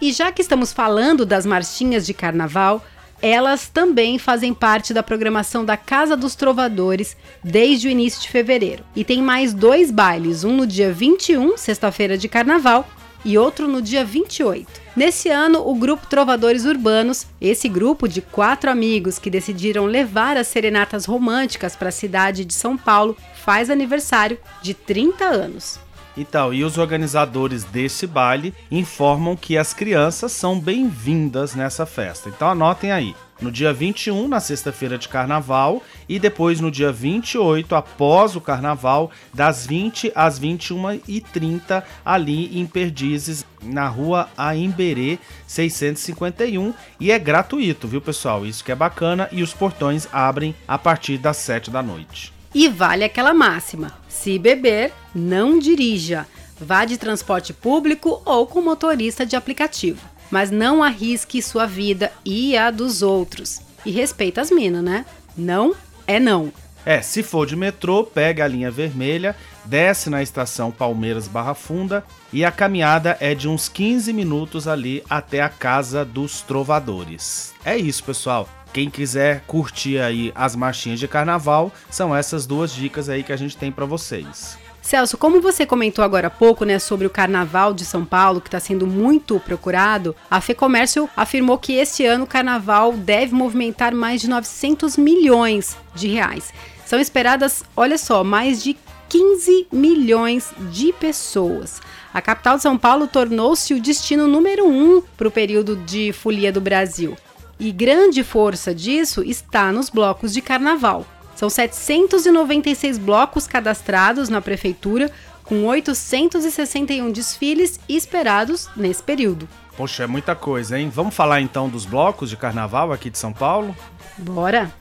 E 0.00 0.12
já 0.12 0.32
que 0.32 0.42
estamos 0.42 0.72
falando 0.72 1.24
das 1.24 1.46
marchinhas 1.46 2.04
de 2.04 2.12
carnaval, 2.12 2.84
elas 3.22 3.68
também 3.68 4.18
fazem 4.18 4.52
parte 4.52 4.92
da 4.92 5.00
programação 5.00 5.64
da 5.64 5.76
Casa 5.76 6.16
dos 6.16 6.34
Trovadores 6.34 7.16
desde 7.42 7.86
o 7.86 7.90
início 7.90 8.20
de 8.20 8.28
fevereiro. 8.28 8.84
E 8.96 9.04
tem 9.04 9.22
mais 9.22 9.54
dois 9.54 9.92
bailes, 9.92 10.42
um 10.42 10.56
no 10.56 10.66
dia 10.66 10.92
21, 10.92 11.56
sexta-feira 11.56 12.18
de 12.18 12.28
carnaval, 12.28 12.84
e 13.24 13.38
outro 13.38 13.68
no 13.68 13.80
dia 13.80 14.04
28. 14.04 14.82
Nesse 14.94 15.28
ano, 15.28 15.66
o 15.66 15.74
grupo 15.74 16.06
Trovadores 16.06 16.64
Urbanos, 16.64 17.26
esse 17.40 17.68
grupo 17.68 18.06
de 18.06 18.20
quatro 18.20 18.70
amigos 18.70 19.18
que 19.18 19.30
decidiram 19.30 19.86
levar 19.86 20.36
as 20.36 20.48
serenatas 20.48 21.04
românticas 21.06 21.74
para 21.74 21.88
a 21.88 21.92
cidade 21.92 22.44
de 22.44 22.52
São 22.52 22.76
Paulo, 22.76 23.16
faz 23.42 23.70
aniversário 23.70 24.38
de 24.60 24.74
30 24.74 25.24
anos. 25.24 25.80
Então, 26.16 26.52
e 26.52 26.62
os 26.62 26.76
organizadores 26.76 27.64
desse 27.64 28.06
baile 28.06 28.54
informam 28.70 29.34
que 29.34 29.56
as 29.56 29.72
crianças 29.72 30.32
são 30.32 30.60
bem-vindas 30.60 31.54
nessa 31.54 31.86
festa. 31.86 32.28
Então 32.28 32.48
anotem 32.48 32.92
aí. 32.92 33.14
No 33.42 33.50
dia 33.50 33.72
21, 33.72 34.28
na 34.28 34.38
sexta-feira 34.38 34.96
de 34.96 35.08
carnaval, 35.08 35.82
e 36.08 36.20
depois 36.20 36.60
no 36.60 36.70
dia 36.70 36.92
28, 36.92 37.74
após 37.74 38.36
o 38.36 38.40
carnaval, 38.40 39.10
das 39.34 39.66
20 39.66 40.12
às 40.14 40.38
21h30, 40.38 41.82
ali 42.04 42.56
em 42.56 42.64
Perdizes, 42.64 43.44
na 43.60 43.88
rua 43.88 44.28
Aimberê 44.38 45.18
651. 45.44 46.72
E 47.00 47.10
é 47.10 47.18
gratuito, 47.18 47.88
viu, 47.88 48.00
pessoal? 48.00 48.46
Isso 48.46 48.62
que 48.62 48.70
é 48.70 48.76
bacana. 48.76 49.28
E 49.32 49.42
os 49.42 49.52
portões 49.52 50.06
abrem 50.12 50.54
a 50.68 50.78
partir 50.78 51.18
das 51.18 51.38
7 51.38 51.68
da 51.68 51.82
noite. 51.82 52.32
E 52.54 52.68
vale 52.68 53.02
aquela 53.02 53.34
máxima: 53.34 53.92
se 54.08 54.38
beber, 54.38 54.92
não 55.12 55.58
dirija. 55.58 56.28
Vá 56.60 56.84
de 56.84 56.96
transporte 56.96 57.52
público 57.52 58.22
ou 58.24 58.46
com 58.46 58.62
motorista 58.62 59.26
de 59.26 59.34
aplicativo. 59.34 60.11
Mas 60.32 60.50
não 60.50 60.82
arrisque 60.82 61.42
sua 61.42 61.66
vida 61.66 62.10
e 62.24 62.56
a 62.56 62.70
dos 62.70 63.02
outros. 63.02 63.60
E 63.84 63.90
respeita 63.90 64.40
as 64.40 64.50
minas, 64.50 64.82
né? 64.82 65.04
Não 65.36 65.74
é 66.06 66.18
não. 66.18 66.50
É, 66.84 67.00
se 67.02 67.22
for 67.22 67.46
de 67.46 67.54
metrô, 67.54 68.02
pega 68.02 68.44
a 68.44 68.48
linha 68.48 68.70
vermelha, 68.70 69.36
desce 69.64 70.10
na 70.10 70.22
estação 70.22 70.72
Palmeiras 70.72 71.28
Barra 71.28 71.54
Funda 71.54 72.02
e 72.32 72.44
a 72.44 72.50
caminhada 72.50 73.16
é 73.20 73.34
de 73.34 73.46
uns 73.46 73.68
15 73.68 74.12
minutos 74.12 74.66
ali 74.66 75.04
até 75.08 75.42
a 75.42 75.48
Casa 75.48 76.04
dos 76.04 76.40
Trovadores. 76.40 77.52
É 77.64 77.76
isso, 77.76 78.02
pessoal. 78.02 78.48
Quem 78.72 78.88
quiser 78.88 79.42
curtir 79.46 79.98
aí 79.98 80.32
as 80.34 80.56
marchinhas 80.56 80.98
de 80.98 81.06
carnaval, 81.06 81.70
são 81.90 82.16
essas 82.16 82.46
duas 82.46 82.72
dicas 82.72 83.10
aí 83.10 83.22
que 83.22 83.32
a 83.32 83.36
gente 83.36 83.56
tem 83.56 83.70
para 83.70 83.84
vocês. 83.84 84.58
Celso, 84.82 85.16
como 85.16 85.40
você 85.40 85.64
comentou 85.64 86.04
agora 86.04 86.26
há 86.26 86.30
pouco, 86.30 86.64
né, 86.64 86.78
sobre 86.80 87.06
o 87.06 87.10
Carnaval 87.10 87.72
de 87.72 87.84
São 87.84 88.04
Paulo, 88.04 88.40
que 88.40 88.48
está 88.48 88.58
sendo 88.58 88.84
muito 88.84 89.38
procurado, 89.38 90.14
a 90.28 90.40
FEComércio 90.40 91.08
afirmou 91.16 91.56
que 91.56 91.74
este 91.74 92.04
ano 92.04 92.24
o 92.24 92.26
Carnaval 92.26 92.92
deve 92.92 93.32
movimentar 93.32 93.94
mais 93.94 94.20
de 94.20 94.28
900 94.28 94.96
milhões 94.96 95.76
de 95.94 96.08
reais. 96.08 96.52
São 96.84 96.98
esperadas, 96.98 97.62
olha 97.76 97.96
só, 97.96 98.24
mais 98.24 98.62
de 98.62 98.76
15 99.08 99.68
milhões 99.72 100.52
de 100.72 100.92
pessoas. 100.94 101.80
A 102.12 102.20
capital 102.20 102.56
de 102.56 102.62
São 102.62 102.76
Paulo 102.76 103.06
tornou-se 103.06 103.72
o 103.72 103.80
destino 103.80 104.26
número 104.26 104.66
um 104.66 105.00
para 105.16 105.28
o 105.28 105.30
período 105.30 105.76
de 105.76 106.12
folia 106.12 106.52
do 106.52 106.60
Brasil. 106.60 107.16
E 107.58 107.70
grande 107.70 108.24
força 108.24 108.74
disso 108.74 109.22
está 109.22 109.70
nos 109.70 109.88
blocos 109.88 110.32
de 110.32 110.42
carnaval. 110.42 111.06
São 111.42 111.50
796 111.50 112.98
blocos 112.98 113.48
cadastrados 113.48 114.28
na 114.28 114.40
prefeitura, 114.40 115.10
com 115.42 115.64
861 115.64 117.10
desfiles 117.10 117.80
esperados 117.88 118.70
nesse 118.76 119.02
período. 119.02 119.48
Poxa, 119.76 120.04
é 120.04 120.06
muita 120.06 120.36
coisa, 120.36 120.78
hein? 120.78 120.88
Vamos 120.88 121.16
falar 121.16 121.40
então 121.40 121.68
dos 121.68 121.84
blocos 121.84 122.30
de 122.30 122.36
carnaval 122.36 122.92
aqui 122.92 123.10
de 123.10 123.18
São 123.18 123.32
Paulo? 123.32 123.74
Bora! 124.16 124.72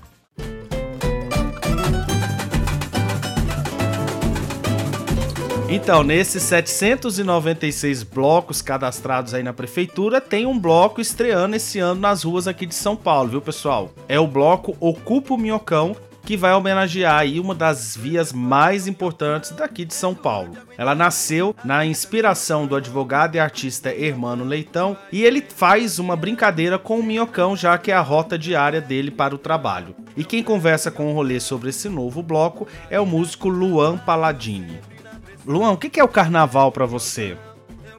Então, 5.67 6.03
nesses 6.03 6.43
796 6.43 8.03
blocos 8.03 8.61
cadastrados 8.61 9.33
aí 9.33 9.41
na 9.41 9.51
prefeitura, 9.51 10.21
tem 10.21 10.45
um 10.45 10.59
bloco 10.59 11.01
estreando 11.01 11.55
esse 11.55 11.79
ano 11.79 12.01
nas 12.01 12.21
ruas 12.21 12.47
aqui 12.47 12.67
de 12.67 12.75
São 12.75 12.95
Paulo, 12.95 13.29
viu, 13.29 13.41
pessoal? 13.41 13.91
É 14.07 14.19
o 14.19 14.27
bloco 14.27 14.77
Ocupa 14.79 15.33
o 15.33 15.37
Minhocão, 15.39 15.95
que 16.23 16.37
vai 16.37 16.53
homenagear 16.53 17.19
aí 17.19 17.39
uma 17.39 17.55
das 17.55 17.95
vias 17.95 18.31
mais 18.31 18.87
importantes 18.87 19.51
daqui 19.51 19.85
de 19.85 19.93
São 19.93 20.13
Paulo. 20.13 20.51
Ela 20.77 20.95
nasceu 20.95 21.55
na 21.63 21.85
inspiração 21.85 22.65
do 22.65 22.75
advogado 22.75 23.35
e 23.35 23.39
artista 23.39 23.93
Hermano 23.93 24.43
Leitão 24.43 24.95
e 25.11 25.23
ele 25.23 25.41
faz 25.41 25.99
uma 25.99 26.15
brincadeira 26.15 26.77
com 26.77 26.99
o 26.99 27.03
Minhocão, 27.03 27.55
já 27.55 27.77
que 27.77 27.91
é 27.91 27.95
a 27.95 28.01
rota 28.01 28.37
diária 28.37 28.81
dele 28.81 29.11
para 29.11 29.35
o 29.35 29.39
trabalho. 29.39 29.95
E 30.15 30.23
quem 30.23 30.43
conversa 30.43 30.91
com 30.91 31.11
o 31.11 31.13
rolê 31.13 31.39
sobre 31.39 31.69
esse 31.69 31.89
novo 31.89 32.21
bloco 32.21 32.67
é 32.89 32.99
o 32.99 33.05
músico 33.05 33.49
Luan 33.49 33.97
Paladini. 33.97 34.79
Luan, 35.45 35.71
o 35.71 35.77
que 35.77 35.99
é 35.99 36.03
o 36.03 36.07
carnaval 36.07 36.71
para 36.71 36.85
você? 36.85 37.35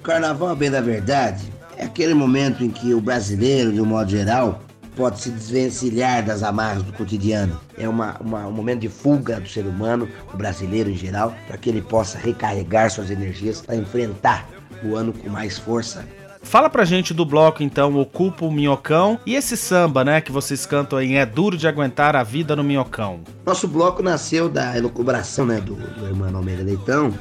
Carnaval, 0.03 0.55
bem 0.55 0.71
da 0.71 0.81
verdade, 0.81 1.53
é 1.77 1.85
aquele 1.85 2.15
momento 2.15 2.65
em 2.65 2.71
que 2.71 2.95
o 2.95 3.01
brasileiro, 3.01 3.73
de 3.73 3.81
um 3.81 3.85
modo 3.85 4.11
geral, 4.11 4.61
pode 4.97 5.21
se 5.21 5.31
desvencilhar 5.31 6.25
das 6.25 6.43
amarras 6.43 6.83
do 6.83 6.93
cotidiano. 6.93 7.59
É 7.77 7.89
uma, 7.89 8.17
uma, 8.21 8.47
um 8.47 8.53
momento 8.53 8.81
de 8.81 8.89
fuga 8.89 9.41
do 9.41 9.49
ser 9.49 9.67
humano, 9.67 10.09
do 10.31 10.37
brasileiro 10.37 10.91
em 10.91 10.97
geral, 10.97 11.35
para 11.47 11.57
que 11.57 11.69
ele 11.69 11.83
possa 11.83 12.19
recarregar 12.19 12.91
suas 12.91 13.11
energias 13.11 13.61
para 13.61 13.77
enfrentar 13.77 14.49
o 14.85 14.97
ano 14.97 15.13
com 15.13 15.29
mais 15.29 15.59
força. 15.59 16.05
Fala 16.43 16.69
pra 16.69 16.85
gente 16.85 17.15
do 17.15 17.25
bloco 17.25 17.63
então 17.63 17.97
Ocupa 17.97 18.45
o 18.45 18.51
Minhocão 18.51 19.19
e 19.25 19.37
esse 19.37 19.57
samba, 19.57 20.05
né, 20.05 20.21
que 20.21 20.33
vocês 20.33 20.67
cantam 20.67 20.99
aí, 20.99 21.15
é 21.15 21.25
duro 21.25 21.57
de 21.57 21.69
aguentar 21.69 22.17
a 22.17 22.25
vida 22.25 22.57
no 22.57 22.65
Minhocão. 22.65 23.21
Nosso 23.47 23.69
bloco 23.69 24.03
nasceu 24.03 24.49
da 24.49 24.77
elucubração, 24.77 25.47
né, 25.47 25.61
do, 25.61 25.77
do 25.77 26.07
irmão 26.07 26.35
Almeida 26.35 26.65
Leitão, 26.65 27.15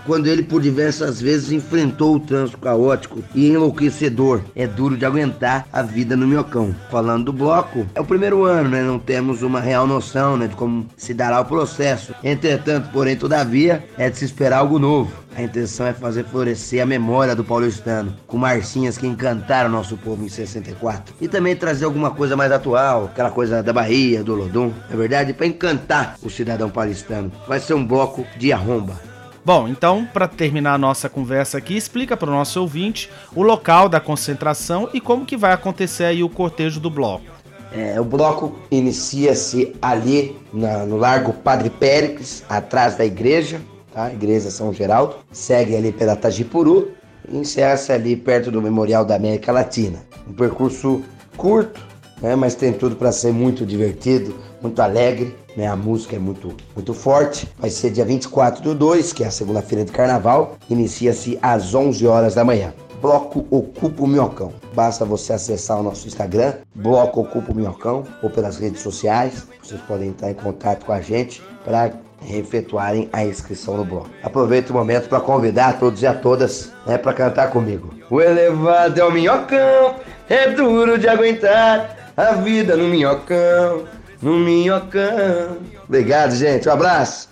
quando 0.00 0.26
ele 0.26 0.42
por 0.42 0.60
diversas 0.60 1.20
vezes 1.20 1.52
enfrentou 1.52 2.16
o 2.16 2.20
trânsito 2.20 2.58
caótico 2.58 3.22
e 3.34 3.48
enlouquecedor. 3.48 4.40
É 4.54 4.66
duro 4.66 4.96
de 4.96 5.04
aguentar 5.04 5.66
a 5.72 5.82
vida 5.82 6.16
no 6.16 6.26
Minhocão. 6.26 6.74
Falando 6.90 7.26
do 7.26 7.32
bloco, 7.32 7.86
é 7.94 8.00
o 8.00 8.04
primeiro 8.04 8.44
ano, 8.44 8.70
né? 8.70 8.82
Não 8.82 8.98
temos 8.98 9.42
uma 9.42 9.60
real 9.60 9.86
noção 9.86 10.36
né, 10.36 10.46
de 10.46 10.54
como 10.54 10.86
se 10.96 11.14
dará 11.14 11.40
o 11.40 11.44
processo. 11.44 12.14
Entretanto, 12.22 12.90
porém, 12.92 13.16
todavia, 13.16 13.84
é 13.96 14.10
de 14.10 14.18
se 14.18 14.24
esperar 14.24 14.58
algo 14.58 14.78
novo. 14.78 15.24
A 15.36 15.42
intenção 15.42 15.86
é 15.86 15.92
fazer 15.92 16.24
florescer 16.24 16.80
a 16.80 16.86
memória 16.86 17.34
do 17.34 17.42
paulistano, 17.42 18.14
com 18.26 18.38
marcinhas 18.38 18.96
que 18.96 19.06
encantaram 19.06 19.68
nosso 19.68 19.96
povo 19.96 20.24
em 20.24 20.28
64. 20.28 21.14
E 21.20 21.26
também 21.26 21.56
trazer 21.56 21.84
alguma 21.84 22.12
coisa 22.12 22.36
mais 22.36 22.52
atual, 22.52 23.06
aquela 23.06 23.32
coisa 23.32 23.60
da 23.60 23.72
Bahia, 23.72 24.22
do 24.22 24.34
Lodum, 24.34 24.72
é 24.88 24.96
verdade? 24.96 25.32
Para 25.32 25.46
encantar 25.46 26.16
o 26.22 26.30
cidadão 26.30 26.70
paulistano. 26.70 27.32
Vai 27.48 27.58
ser 27.58 27.74
um 27.74 27.84
bloco 27.84 28.24
de 28.38 28.52
arromba. 28.52 29.13
Bom, 29.44 29.68
então, 29.68 30.08
para 30.10 30.26
terminar 30.26 30.72
a 30.72 30.78
nossa 30.78 31.06
conversa 31.06 31.58
aqui, 31.58 31.76
explica 31.76 32.16
para 32.16 32.30
o 32.30 32.32
nosso 32.32 32.58
ouvinte 32.62 33.10
o 33.36 33.42
local 33.42 33.90
da 33.90 34.00
concentração 34.00 34.88
e 34.94 35.02
como 35.02 35.26
que 35.26 35.36
vai 35.36 35.52
acontecer 35.52 36.04
aí 36.04 36.24
o 36.24 36.30
cortejo 36.30 36.80
do 36.80 36.88
bloco. 36.88 37.26
É, 37.70 38.00
o 38.00 38.04
bloco 38.04 38.56
inicia-se 38.70 39.76
ali 39.82 40.34
na, 40.50 40.86
no 40.86 40.96
Largo 40.96 41.34
Padre 41.34 41.68
Péricles, 41.68 42.42
atrás 42.48 42.96
da 42.96 43.04
igreja, 43.04 43.60
tá? 43.92 44.10
Igreja 44.10 44.50
São 44.50 44.72
Geraldo. 44.72 45.16
Segue 45.30 45.76
ali 45.76 45.92
pela 45.92 46.16
Tajipuru 46.16 46.92
e 47.28 47.36
encerra-se 47.36 47.92
ali 47.92 48.16
perto 48.16 48.50
do 48.50 48.62
Memorial 48.62 49.04
da 49.04 49.14
América 49.14 49.52
Latina. 49.52 49.98
Um 50.26 50.32
percurso 50.32 51.02
curto, 51.36 51.84
né? 52.22 52.34
mas 52.34 52.54
tem 52.54 52.72
tudo 52.72 52.96
para 52.96 53.12
ser 53.12 53.32
muito 53.32 53.66
divertido, 53.66 54.34
muito 54.62 54.80
alegre 54.80 55.36
né? 55.56 55.66
A 55.66 55.76
música 55.76 56.16
é 56.16 56.18
muito, 56.18 56.54
muito 56.74 56.94
forte. 56.94 57.48
Vai 57.58 57.70
ser 57.70 57.90
dia 57.90 58.04
24 58.04 58.62
do 58.62 58.74
2, 58.74 59.12
que 59.12 59.24
é 59.24 59.26
a 59.26 59.30
segunda-feira 59.30 59.84
de 59.84 59.92
carnaval. 59.92 60.56
Inicia-se 60.68 61.38
às 61.42 61.74
11 61.74 62.06
horas 62.06 62.34
da 62.34 62.44
manhã. 62.44 62.72
Bloco 63.00 63.46
Ocupa 63.50 64.02
o 64.02 64.06
Minhocão. 64.06 64.52
Basta 64.72 65.04
você 65.04 65.34
acessar 65.34 65.78
o 65.78 65.82
nosso 65.82 66.06
Instagram, 66.06 66.54
Bloco 66.74 67.20
Ocupa 67.20 67.52
o 67.52 67.54
Minhocão, 67.54 68.02
ou 68.22 68.30
pelas 68.30 68.56
redes 68.56 68.80
sociais. 68.80 69.46
Vocês 69.62 69.80
podem 69.82 70.08
entrar 70.08 70.30
em 70.30 70.34
contato 70.34 70.86
com 70.86 70.92
a 70.92 71.00
gente 71.02 71.42
para 71.64 71.92
efetuarem 72.26 73.08
a 73.12 73.22
inscrição 73.24 73.76
no 73.76 73.84
bloco. 73.84 74.08
Aproveito 74.22 74.70
o 74.70 74.72
momento 74.72 75.08
para 75.08 75.20
convidar 75.20 75.78
todos 75.78 76.00
e 76.00 76.06
a 76.06 76.14
todas 76.14 76.72
né, 76.86 76.96
para 76.96 77.12
cantar 77.12 77.50
comigo. 77.50 77.92
O 78.08 78.20
elevado 78.20 78.98
é 78.98 79.04
o 79.04 79.12
minhocão, 79.12 79.96
é 80.28 80.48
duro 80.50 80.98
de 80.98 81.06
aguentar 81.06 82.12
a 82.16 82.32
vida 82.32 82.76
no 82.76 82.88
minhocão 82.88 83.84
no 84.24 84.38
minhocão. 84.38 85.58
Obrigado, 85.86 86.34
gente. 86.34 86.66
Um 86.66 86.72
abraço. 86.72 87.28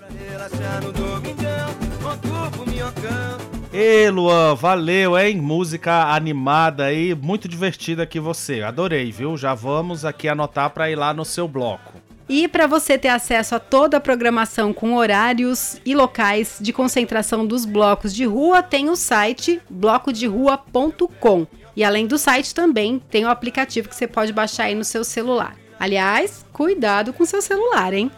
Ei, 3.72 4.10
Luan, 4.10 4.54
valeu, 4.54 5.18
hein? 5.18 5.38
Música 5.38 6.12
animada 6.14 6.84
aí, 6.84 7.14
muito 7.14 7.48
divertida 7.48 8.02
aqui 8.02 8.20
você. 8.20 8.60
Adorei, 8.60 9.10
viu? 9.10 9.38
Já 9.38 9.54
vamos 9.54 10.04
aqui 10.04 10.28
anotar 10.28 10.68
para 10.68 10.90
ir 10.90 10.94
lá 10.96 11.14
no 11.14 11.24
seu 11.24 11.48
bloco. 11.48 11.94
E 12.28 12.46
para 12.46 12.66
você 12.66 12.98
ter 12.98 13.08
acesso 13.08 13.54
a 13.54 13.58
toda 13.58 13.96
a 13.96 14.00
programação 14.00 14.72
com 14.74 14.94
horários 14.94 15.80
e 15.86 15.94
locais 15.94 16.58
de 16.60 16.72
concentração 16.72 17.46
dos 17.46 17.64
blocos 17.64 18.14
de 18.14 18.26
rua, 18.26 18.62
tem 18.62 18.90
o 18.90 18.96
site 18.96 19.60
blocoderrua.com. 19.70 21.46
E 21.74 21.82
além 21.82 22.06
do 22.06 22.18
site 22.18 22.54
também 22.54 23.00
tem 23.10 23.24
o 23.24 23.30
aplicativo 23.30 23.88
que 23.88 23.96
você 23.96 24.06
pode 24.06 24.32
baixar 24.32 24.64
aí 24.64 24.74
no 24.74 24.84
seu 24.84 25.02
celular. 25.02 25.61
Aliás, 25.82 26.46
cuidado 26.52 27.12
com 27.12 27.26
seu 27.26 27.42
celular, 27.42 27.92
hein? 27.92 28.08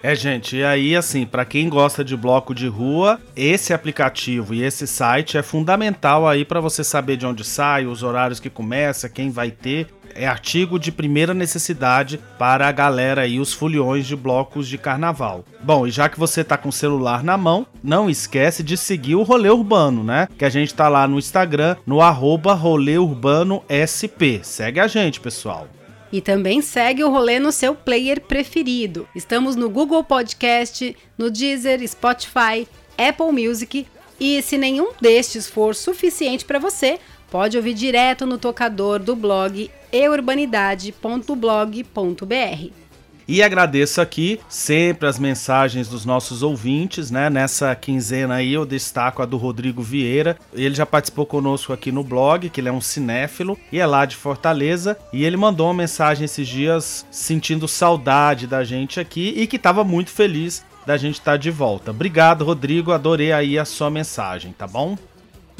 É, 0.00 0.14
gente, 0.14 0.54
e 0.54 0.62
aí, 0.62 0.94
assim, 0.94 1.26
para 1.26 1.44
quem 1.44 1.68
gosta 1.68 2.04
de 2.04 2.16
bloco 2.16 2.54
de 2.54 2.68
rua, 2.68 3.20
esse 3.34 3.74
aplicativo 3.74 4.54
e 4.54 4.62
esse 4.62 4.86
site 4.86 5.36
é 5.36 5.42
fundamental 5.42 6.28
aí 6.28 6.44
para 6.44 6.60
você 6.60 6.84
saber 6.84 7.16
de 7.16 7.26
onde 7.26 7.42
sai, 7.42 7.86
os 7.86 8.04
horários 8.04 8.38
que 8.38 8.48
começa, 8.48 9.08
quem 9.08 9.30
vai 9.30 9.50
ter. 9.50 9.88
É 10.14 10.28
artigo 10.28 10.78
de 10.78 10.92
primeira 10.92 11.34
necessidade 11.34 12.20
para 12.38 12.68
a 12.68 12.72
galera 12.72 13.22
aí, 13.22 13.40
os 13.40 13.52
foliões 13.52 14.06
de 14.06 14.14
blocos 14.14 14.68
de 14.68 14.78
carnaval. 14.78 15.44
Bom, 15.60 15.88
e 15.88 15.90
já 15.90 16.08
que 16.08 16.20
você 16.20 16.44
tá 16.44 16.56
com 16.56 16.68
o 16.68 16.72
celular 16.72 17.24
na 17.24 17.36
mão, 17.36 17.66
não 17.82 18.08
esquece 18.08 18.62
de 18.62 18.76
seguir 18.76 19.16
o 19.16 19.24
Rolê 19.24 19.50
Urbano, 19.50 20.04
né? 20.04 20.28
Que 20.38 20.44
a 20.44 20.50
gente 20.50 20.72
tá 20.72 20.88
lá 20.88 21.08
no 21.08 21.18
Instagram, 21.18 21.74
no 21.84 22.00
arroba 22.00 22.54
Rolê 22.54 22.96
Urbano 22.96 23.64
SP. 23.66 24.38
Segue 24.44 24.78
a 24.78 24.86
gente, 24.86 25.18
pessoal. 25.18 25.66
E 26.12 26.20
também 26.20 26.62
segue 26.62 27.04
o 27.04 27.10
rolê 27.10 27.38
no 27.38 27.52
seu 27.52 27.74
player 27.74 28.20
preferido. 28.20 29.06
Estamos 29.14 29.56
no 29.56 29.68
Google 29.68 30.02
Podcast, 30.02 30.96
no 31.16 31.30
Deezer, 31.30 31.86
Spotify, 31.86 32.66
Apple 32.96 33.32
Music. 33.32 33.86
E 34.18 34.42
se 34.42 34.58
nenhum 34.58 34.92
destes 35.00 35.48
for 35.48 35.74
suficiente 35.74 36.44
para 36.44 36.58
você, 36.58 36.98
pode 37.30 37.56
ouvir 37.56 37.74
direto 37.74 38.26
no 38.26 38.38
tocador 38.38 38.98
do 38.98 39.14
blog 39.14 39.70
eurbanidade.blog.br. 39.92 42.87
E 43.28 43.42
agradeço 43.42 44.00
aqui 44.00 44.40
sempre 44.48 45.06
as 45.06 45.18
mensagens 45.18 45.86
dos 45.86 46.06
nossos 46.06 46.42
ouvintes, 46.42 47.10
né? 47.10 47.28
Nessa 47.28 47.74
quinzena 47.76 48.36
aí 48.36 48.54
eu 48.54 48.64
destaco 48.64 49.20
a 49.20 49.26
do 49.26 49.36
Rodrigo 49.36 49.82
Vieira. 49.82 50.38
Ele 50.54 50.74
já 50.74 50.86
participou 50.86 51.26
conosco 51.26 51.70
aqui 51.70 51.92
no 51.92 52.02
blog, 52.02 52.48
que 52.48 52.58
ele 52.58 52.70
é 52.70 52.72
um 52.72 52.80
cinéfilo 52.80 53.58
e 53.70 53.78
é 53.78 53.84
lá 53.84 54.06
de 54.06 54.16
Fortaleza. 54.16 54.96
E 55.12 55.26
ele 55.26 55.36
mandou 55.36 55.66
uma 55.66 55.74
mensagem 55.74 56.24
esses 56.24 56.48
dias 56.48 57.04
sentindo 57.10 57.68
saudade 57.68 58.46
da 58.46 58.64
gente 58.64 58.98
aqui 58.98 59.34
e 59.36 59.46
que 59.46 59.56
estava 59.56 59.84
muito 59.84 60.08
feliz 60.08 60.64
da 60.86 60.96
gente 60.96 61.18
estar 61.18 61.32
tá 61.32 61.36
de 61.36 61.50
volta. 61.50 61.90
Obrigado, 61.90 62.46
Rodrigo. 62.46 62.92
Adorei 62.92 63.30
aí 63.30 63.58
a 63.58 63.66
sua 63.66 63.90
mensagem, 63.90 64.52
tá 64.52 64.66
bom? 64.66 64.96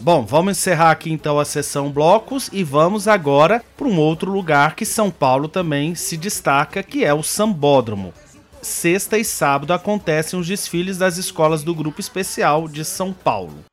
Bom, 0.01 0.25
vamos 0.25 0.57
encerrar 0.57 0.93
aqui 0.93 1.11
então 1.11 1.41
a 1.41 1.45
sessão 1.45 1.91
blocos 1.91 2.49
e 2.53 2.63
vamos 2.63 3.09
agora 3.09 3.65
para 3.77 3.89
um 3.89 3.99
outro 3.99 4.31
lugar 4.31 4.77
que 4.77 4.87
São 4.87 5.11
Paulo 5.11 5.49
também 5.49 5.97
se 5.97 6.17
destaca, 6.17 6.85
que 6.85 7.05
é 7.05 7.13
o 7.13 7.23
Sambódromo. 7.23 8.15
Sexta 8.63 9.19
e 9.19 9.25
sábado 9.25 9.73
acontecem 9.73 10.39
os 10.39 10.47
desfiles 10.47 10.99
das 10.99 11.17
escolas 11.17 11.65
do 11.65 11.75
Grupo 11.75 12.01
Especial 12.01 12.69
de 12.69 12.85
São 12.85 13.13
Paulo. 13.13 13.65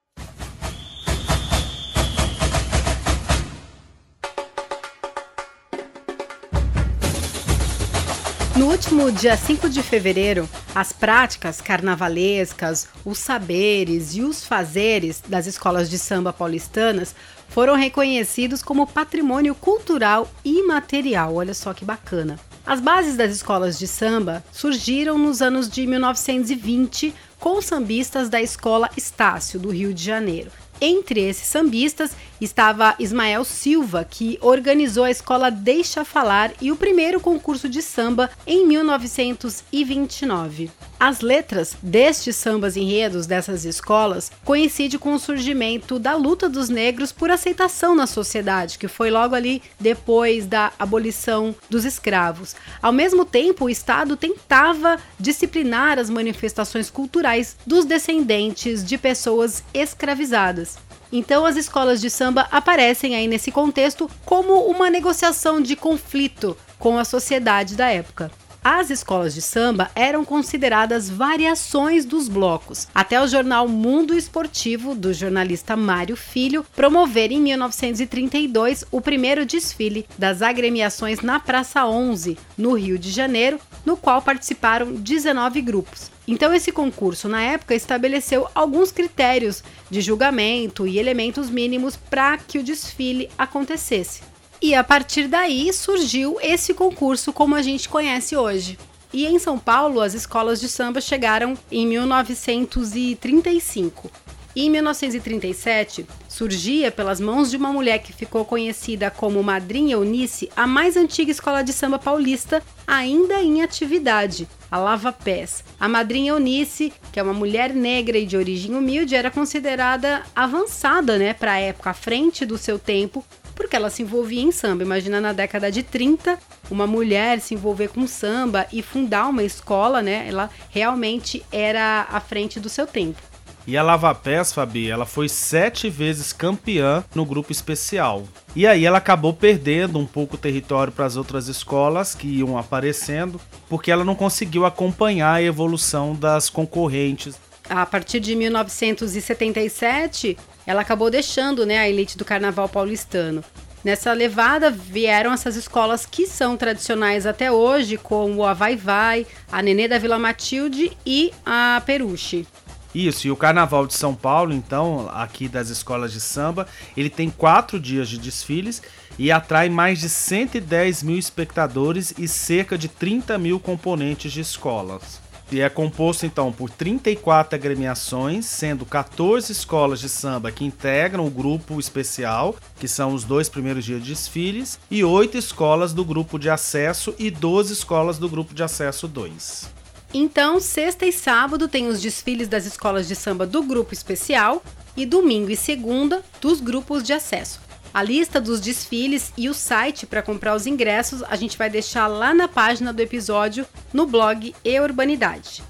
No 8.55 8.67
último 8.67 9.11
dia 9.11 9.35
5 9.35 9.69
de 9.69 9.83
fevereiro, 9.83 10.47
as 10.73 10.93
práticas 10.93 11.59
carnavalescas, 11.59 12.87
os 13.03 13.17
saberes 13.17 14.15
e 14.15 14.21
os 14.21 14.45
fazeres 14.45 15.21
das 15.27 15.45
escolas 15.45 15.89
de 15.89 15.97
samba 15.99 16.31
paulistanas 16.31 17.13
foram 17.49 17.75
reconhecidos 17.75 18.63
como 18.63 18.87
patrimônio 18.87 19.53
cultural 19.53 20.31
imaterial. 20.45 21.35
Olha 21.35 21.53
só 21.53 21.73
que 21.73 21.83
bacana. 21.83 22.39
As 22.65 22.79
bases 22.79 23.17
das 23.17 23.31
escolas 23.31 23.77
de 23.77 23.87
samba 23.87 24.41
surgiram 24.53 25.17
nos 25.17 25.41
anos 25.41 25.69
de 25.69 25.85
1920 25.85 27.13
com 27.37 27.61
sambistas 27.61 28.29
da 28.29 28.41
Escola 28.41 28.89
Estácio, 28.95 29.59
do 29.59 29.69
Rio 29.69 29.93
de 29.93 30.01
Janeiro. 30.01 30.49
Entre 30.79 31.21
esses 31.21 31.47
sambistas 31.47 32.11
estava 32.39 32.93
Ismael 32.99 33.43
Silva, 33.45 34.03
que 34.03 34.37
organizou 34.41 35.05
a 35.05 35.11
escola 35.11 35.49
Deixa 35.49 36.03
Falar 36.03 36.51
e 36.61 36.71
o 36.71 36.75
primeiro 36.75 37.19
concurso 37.19 37.67
de 37.69 37.81
samba 37.81 38.29
em 38.45 38.67
1929. 38.67 40.69
As 40.97 41.19
letras 41.19 41.75
destes 41.83 42.37
sambas 42.37 42.77
enredos 42.77 43.27
dessas 43.27 43.65
escolas 43.65 44.31
coincidem 44.45 44.97
com 44.97 45.13
o 45.13 45.19
surgimento 45.19 45.99
da 45.99 46.15
luta 46.15 46.47
dos 46.47 46.69
negros 46.69 47.11
por 47.11 47.29
aceitação 47.29 47.93
na 47.93 48.07
sociedade, 48.07 48.79
que 48.79 48.87
foi 48.87 49.11
logo 49.11 49.35
ali 49.35 49.61
depois 49.77 50.45
da 50.45 50.71
abolição 50.79 51.53
dos 51.69 51.83
escravos. 51.83 52.55
Ao 52.81 52.93
mesmo 52.93 53.25
tempo, 53.25 53.65
o 53.65 53.69
Estado 53.69 54.15
tentava 54.15 54.97
disciplinar 55.19 55.99
as 55.99 56.09
manifestações 56.09 56.89
culturais 56.89 57.57
dos 57.67 57.83
descendentes 57.83 58.83
de 58.83 58.97
pessoas 58.97 59.65
escravizadas. 59.73 60.77
Então, 61.11 61.45
as 61.45 61.57
escolas 61.57 61.99
de 61.99 62.09
samba 62.09 62.47
aparecem 62.49 63.15
aí 63.15 63.27
nesse 63.27 63.51
contexto 63.51 64.09
como 64.23 64.65
uma 64.65 64.89
negociação 64.89 65.61
de 65.61 65.75
conflito 65.75 66.57
com 66.79 66.97
a 66.97 67.03
sociedade 67.03 67.75
da 67.75 67.89
época. 67.89 68.31
As 68.67 68.89
escolas 68.89 69.35
de 69.35 69.43
samba 69.43 69.91
eram 69.93 70.25
consideradas 70.25 71.07
variações 71.07 72.03
dos 72.03 72.27
blocos, 72.27 72.87
até 72.95 73.21
o 73.21 73.27
jornal 73.27 73.67
Mundo 73.67 74.17
Esportivo, 74.17 74.95
do 74.95 75.13
jornalista 75.13 75.77
Mário 75.77 76.15
Filho, 76.15 76.65
promover 76.75 77.31
em 77.31 77.39
1932 77.39 78.83
o 78.89 78.99
primeiro 78.99 79.45
desfile 79.45 80.07
das 80.17 80.41
agremiações 80.41 81.21
na 81.21 81.39
Praça 81.39 81.85
11, 81.85 82.39
no 82.57 82.73
Rio 82.73 82.97
de 82.97 83.11
Janeiro, 83.11 83.59
no 83.85 83.95
qual 83.95 84.19
participaram 84.19 84.93
19 84.93 85.61
grupos. 85.61 86.09
Então, 86.27 86.51
esse 86.51 86.71
concurso, 86.71 87.29
na 87.29 87.43
época, 87.43 87.75
estabeleceu 87.75 88.47
alguns 88.55 88.91
critérios 88.91 89.63
de 89.91 90.01
julgamento 90.01 90.87
e 90.87 90.97
elementos 90.97 91.51
mínimos 91.51 91.95
para 91.95 92.35
que 92.39 92.57
o 92.57 92.63
desfile 92.63 93.29
acontecesse. 93.37 94.21
E 94.61 94.73
a 94.73 94.81
partir 94.83 95.27
daí 95.27 95.73
surgiu 95.73 96.37
esse 96.41 96.73
concurso 96.73 97.33
como 97.33 97.55
a 97.55 97.61
gente 97.61 97.89
conhece 97.89 98.37
hoje. 98.37 98.79
E 99.13 99.25
em 99.25 99.39
São 99.39 99.57
Paulo, 99.57 100.01
as 100.01 100.13
escolas 100.13 100.59
de 100.59 100.67
samba 100.67 100.99
chegaram 100.99 101.57
em 101.71 101.87
1935. 101.87 104.11
E 104.55 104.65
em 104.65 104.69
1937, 104.69 106.07
surgia 106.29 106.89
pelas 106.89 107.19
mãos 107.19 107.51
de 107.51 107.57
uma 107.57 107.73
mulher 107.73 107.99
que 107.99 108.13
ficou 108.13 108.45
conhecida 108.45 109.11
como 109.11 109.43
Madrinha 109.43 109.95
Eunice 109.95 110.49
a 110.55 110.65
mais 110.65 110.95
antiga 110.95 111.29
escola 111.29 111.61
de 111.61 111.73
samba 111.73 111.99
paulista 111.99 112.63
ainda 112.87 113.41
em 113.41 113.61
atividade, 113.61 114.47
a 114.71 114.77
Lava 114.77 115.11
Pés. 115.11 115.61
A 115.77 115.89
Madrinha 115.89 116.31
Eunice, 116.31 116.93
que 117.11 117.19
é 117.19 117.23
uma 117.23 117.33
mulher 117.33 117.73
negra 117.73 118.17
e 118.17 118.25
de 118.25 118.37
origem 118.37 118.75
humilde, 118.75 119.13
era 119.13 119.29
considerada 119.29 120.23
avançada, 120.33 121.17
né, 121.17 121.33
para 121.33 121.53
a 121.53 121.59
época, 121.59 121.89
à 121.89 121.93
frente 121.93 122.45
do 122.45 122.57
seu 122.57 122.79
tempo, 122.79 123.25
porque 123.55 123.75
ela 123.75 123.89
se 123.89 124.03
envolvia 124.03 124.43
em 124.43 124.51
samba. 124.51 124.83
Imagina 124.83 125.19
na 125.19 125.33
década 125.33 125.71
de 125.71 125.81
30, 125.81 126.37
uma 126.69 126.85
mulher 126.85 127.39
se 127.39 127.53
envolver 127.53 127.87
com 127.87 128.05
samba 128.05 128.67
e 128.71 128.81
fundar 128.81 129.27
uma 129.27 129.43
escola, 129.43 130.01
né? 130.01 130.25
Ela 130.27 130.49
realmente 130.69 131.43
era 131.51 132.07
à 132.11 132.19
frente 132.19 132.59
do 132.59 132.69
seu 132.69 132.85
tempo. 132.85 133.21
E 133.67 133.75
a 133.75 133.81
Lava 133.81 134.13
Pés, 134.13 134.53
Fabi, 134.53 134.91
ela 134.91 135.07
foi 135.07 135.27
sete 135.27 135.89
vezes 135.89 136.31
campeã 136.31 137.03
no 137.15 137.25
grupo 137.25 137.51
especial. 137.51 138.23
E 138.55 138.67
aí 138.67 138.85
ela 138.85 138.99
acabou 138.99 139.33
perdendo 139.33 139.97
um 139.97 140.05
pouco 140.05 140.35
o 140.35 140.37
território 140.37 140.93
para 140.93 141.05
as 141.05 141.15
outras 141.15 141.47
escolas 141.47 142.13
que 142.13 142.27
iam 142.27 142.59
aparecendo, 142.59 143.41
porque 143.67 143.89
ela 143.89 144.05
não 144.05 144.13
conseguiu 144.13 144.67
acompanhar 144.67 145.33
a 145.33 145.41
evolução 145.41 146.13
das 146.13 146.47
concorrentes. 146.47 147.39
A 147.67 147.87
partir 147.87 148.19
de 148.19 148.35
1977, 148.35 150.37
ela 150.65 150.81
acabou 150.81 151.09
deixando 151.09 151.65
né, 151.65 151.77
a 151.77 151.89
elite 151.89 152.17
do 152.17 152.25
carnaval 152.25 152.67
paulistano. 152.67 153.43
Nessa 153.83 154.11
levada 154.13 154.71
vieram 154.71 155.31
essas 155.31 155.55
escolas 155.55 156.07
que 156.07 156.25
são 156.25 156.57
tradicionais 156.57 157.27
até 157.27 157.51
hoje, 157.51 157.97
como 157.97 158.43
a 158.43 158.51
Vai 158.51 158.75
Vai, 158.75 159.27
a 159.51 159.61
Nenê 159.61 159.87
da 159.87 159.99
Vila 159.99 160.17
Matilde 160.17 160.97
e 161.05 161.31
a 161.45 161.79
Peruche. 161.85 162.47
Isso, 162.95 163.27
e 163.27 163.31
o 163.31 163.35
Carnaval 163.35 163.85
de 163.85 163.93
São 163.93 164.15
Paulo, 164.15 164.53
então, 164.53 165.09
aqui 165.13 165.49
das 165.49 165.69
escolas 165.69 166.13
de 166.13 166.21
samba, 166.21 166.65
ele 166.95 167.09
tem 167.09 167.29
quatro 167.29 167.77
dias 167.77 168.07
de 168.07 168.17
desfiles 168.17 168.81
e 169.19 169.31
atrai 169.31 169.69
mais 169.69 169.99
de 169.99 170.07
110 170.07 171.03
mil 171.03 171.19
espectadores 171.19 172.13
e 172.17 172.25
cerca 172.25 172.77
de 172.77 172.87
30 172.87 173.37
mil 173.37 173.59
componentes 173.59 174.31
de 174.31 174.39
escolas. 174.39 175.19
E 175.51 175.61
é 175.61 175.69
composto 175.69 176.25
então 176.25 176.51
por 176.51 176.69
34 176.69 177.55
agremiações, 177.55 178.45
sendo 178.45 178.85
14 178.85 179.51
escolas 179.51 179.99
de 179.99 180.09
samba 180.09 180.51
que 180.51 180.65
integram 180.65 181.25
o 181.25 181.29
grupo 181.29 181.79
especial, 181.79 182.55
que 182.79 182.87
são 182.87 183.13
os 183.13 183.23
dois 183.23 183.47
primeiros 183.47 183.85
dias 183.85 184.01
de 184.01 184.09
desfiles, 184.09 184.79
e 184.89 185.03
8 185.03 185.37
escolas 185.37 185.93
do 185.93 186.03
grupo 186.03 186.39
de 186.39 186.49
acesso 186.49 187.13
e 187.19 187.29
12 187.29 187.73
escolas 187.73 188.17
do 188.17 188.27
grupo 188.27 188.53
de 188.53 188.63
acesso 188.63 189.07
2. 189.07 189.69
Então, 190.13 190.59
sexta 190.61 191.05
e 191.05 191.11
sábado 191.11 191.67
tem 191.67 191.87
os 191.87 192.01
desfiles 192.01 192.47
das 192.47 192.65
escolas 192.65 193.07
de 193.07 193.15
samba 193.15 193.45
do 193.45 193.61
grupo 193.61 193.93
especial 193.93 194.63
e 194.95 195.05
domingo 195.05 195.51
e 195.51 195.57
segunda 195.57 196.23
dos 196.39 196.61
grupos 196.61 197.03
de 197.03 197.11
acesso. 197.11 197.64
A 197.95 198.03
lista 198.03 198.41
dos 198.41 198.59
desfiles 198.59 199.31
e 199.37 199.47
o 199.47 199.53
site 199.53 200.05
para 200.05 200.21
comprar 200.21 200.53
os 200.53 200.67
ingressos 200.67 201.23
a 201.23 201.37
gente 201.37 201.57
vai 201.57 201.69
deixar 201.69 202.07
lá 202.07 202.33
na 202.33 202.45
página 202.45 202.91
do 202.91 202.99
episódio 202.99 203.65
no 203.93 204.05
blog 204.05 204.53
E 204.65 204.79
Urbanidade. 204.81 205.63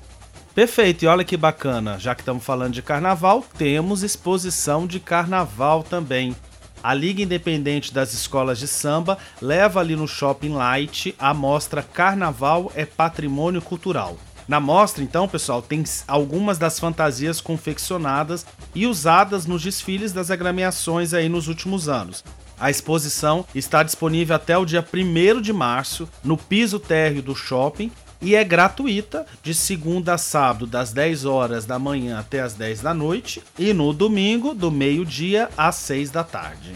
Perfeito, 0.55 1.05
e 1.05 1.07
olha 1.07 1.23
que 1.23 1.38
bacana, 1.38 1.99
já 1.99 2.15
que 2.15 2.21
estamos 2.21 2.43
falando 2.43 2.73
de 2.73 2.81
carnaval, 2.81 3.45
temos 3.59 4.01
exposição 4.01 4.88
de 4.88 4.99
carnaval 4.99 5.83
também. 5.83 6.35
A 6.81 6.95
Liga 6.95 7.21
Independente 7.21 7.93
das 7.93 8.11
Escolas 8.11 8.57
de 8.57 8.67
Samba 8.67 9.19
leva 9.39 9.79
ali 9.79 9.95
no 9.95 10.07
Shopping 10.07 10.53
Light 10.53 11.13
a 11.19 11.31
mostra 11.31 11.83
Carnaval 11.83 12.71
é 12.73 12.88
Patrimônio 12.88 13.61
Cultural. 13.61 14.17
Na 14.47 14.60
mostra, 14.60 15.03
então, 15.03 15.27
pessoal, 15.27 15.62
tem 15.62 15.84
algumas 16.08 16.58
das 16.58 16.79
fantasias 16.79 17.41
confeccionadas 17.41 18.45
e 18.75 18.86
usadas 18.86 19.45
nos 19.45 19.63
desfiles 19.63 20.13
das 20.13 20.29
agremiações 20.29 21.13
aí 21.13 21.27
nos 21.27 21.47
últimos 21.47 21.89
anos. 21.89 22.23
A 22.60 22.69
exposição 22.69 23.45
está 23.53 23.84
disponível 23.84 24.36
até 24.36 24.58
o 24.58 24.65
dia 24.65 24.86
1 24.93 25.41
de 25.41 25.51
março 25.51 26.08
no 26.23 26.38
piso 26.38 26.79
térreo 26.79 27.21
do 27.21 27.36
shopping 27.36 27.91
e 28.21 28.34
é 28.34 28.43
gratuita 28.43 29.25
de 29.43 29.53
segunda 29.53 30.13
a 30.13 30.17
sábado, 30.17 30.65
das 30.65 30.93
10 30.93 31.25
horas 31.25 31.65
da 31.65 31.77
manhã 31.77 32.17
até 32.17 32.41
as 32.41 32.53
10 32.53 32.81
da 32.81 32.93
noite, 32.93 33.43
e 33.60 33.73
no 33.73 33.91
domingo, 33.91 34.53
do 34.53 34.71
meio-dia 34.71 35.49
às 35.58 35.75
6 35.75 36.12
da 36.12 36.23
tarde. 36.23 36.71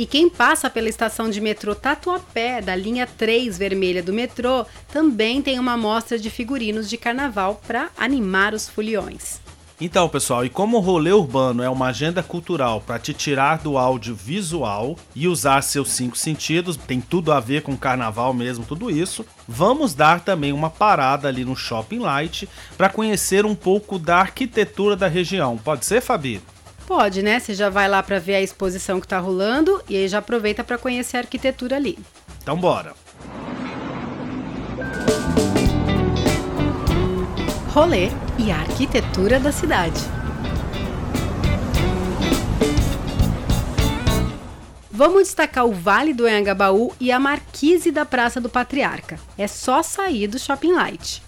E 0.00 0.06
quem 0.06 0.30
passa 0.30 0.70
pela 0.70 0.88
estação 0.88 1.28
de 1.28 1.42
metrô 1.42 1.74
Tatuapé, 1.74 2.62
da 2.62 2.74
linha 2.74 3.06
3 3.06 3.58
vermelha 3.58 4.02
do 4.02 4.14
metrô, 4.14 4.64
também 4.90 5.42
tem 5.42 5.58
uma 5.58 5.76
mostra 5.76 6.18
de 6.18 6.30
figurinos 6.30 6.88
de 6.88 6.96
carnaval 6.96 7.60
para 7.66 7.90
animar 7.98 8.54
os 8.54 8.66
foliões. 8.66 9.42
Então, 9.78 10.08
pessoal, 10.08 10.42
e 10.42 10.48
como 10.48 10.78
o 10.78 10.80
rolê 10.80 11.12
urbano 11.12 11.62
é 11.62 11.68
uma 11.68 11.88
agenda 11.88 12.22
cultural 12.22 12.80
para 12.80 12.98
te 12.98 13.12
tirar 13.12 13.58
do 13.58 13.76
áudio 13.76 14.14
visual 14.14 14.96
e 15.14 15.28
usar 15.28 15.60
seus 15.60 15.90
cinco 15.90 16.16
sentidos, 16.16 16.78
tem 16.78 16.98
tudo 16.98 17.30
a 17.30 17.38
ver 17.38 17.60
com 17.60 17.76
carnaval 17.76 18.32
mesmo, 18.32 18.64
tudo 18.64 18.90
isso, 18.90 19.22
vamos 19.46 19.92
dar 19.92 20.20
também 20.20 20.50
uma 20.50 20.70
parada 20.70 21.28
ali 21.28 21.44
no 21.44 21.54
Shopping 21.54 21.98
Light 21.98 22.48
para 22.74 22.88
conhecer 22.88 23.44
um 23.44 23.54
pouco 23.54 23.98
da 23.98 24.16
arquitetura 24.16 24.96
da 24.96 25.08
região. 25.08 25.58
Pode 25.58 25.84
ser, 25.84 26.00
Fabi? 26.00 26.40
Pode, 26.90 27.22
né? 27.22 27.38
Você 27.38 27.54
já 27.54 27.70
vai 27.70 27.88
lá 27.88 28.02
para 28.02 28.18
ver 28.18 28.34
a 28.34 28.42
exposição 28.42 29.00
que 29.00 29.06
tá 29.06 29.20
rolando 29.20 29.80
e 29.88 29.96
aí 29.96 30.08
já 30.08 30.18
aproveita 30.18 30.64
para 30.64 30.76
conhecer 30.76 31.18
a 31.18 31.20
arquitetura 31.20 31.76
ali. 31.76 31.96
Então 32.42 32.56
bora. 32.56 32.94
rolê 37.68 38.08
e 38.36 38.50
a 38.50 38.56
arquitetura 38.56 39.38
da 39.38 39.52
cidade. 39.52 40.00
Vamos 44.90 45.22
destacar 45.22 45.66
o 45.66 45.72
Vale 45.72 46.12
do 46.12 46.26
Anhangabaú 46.26 46.92
e 46.98 47.12
a 47.12 47.20
Marquise 47.20 47.92
da 47.92 48.04
Praça 48.04 48.40
do 48.40 48.48
Patriarca. 48.48 49.16
É 49.38 49.46
só 49.46 49.80
sair 49.84 50.26
do 50.26 50.40
Shopping 50.40 50.72
Light. 50.72 51.22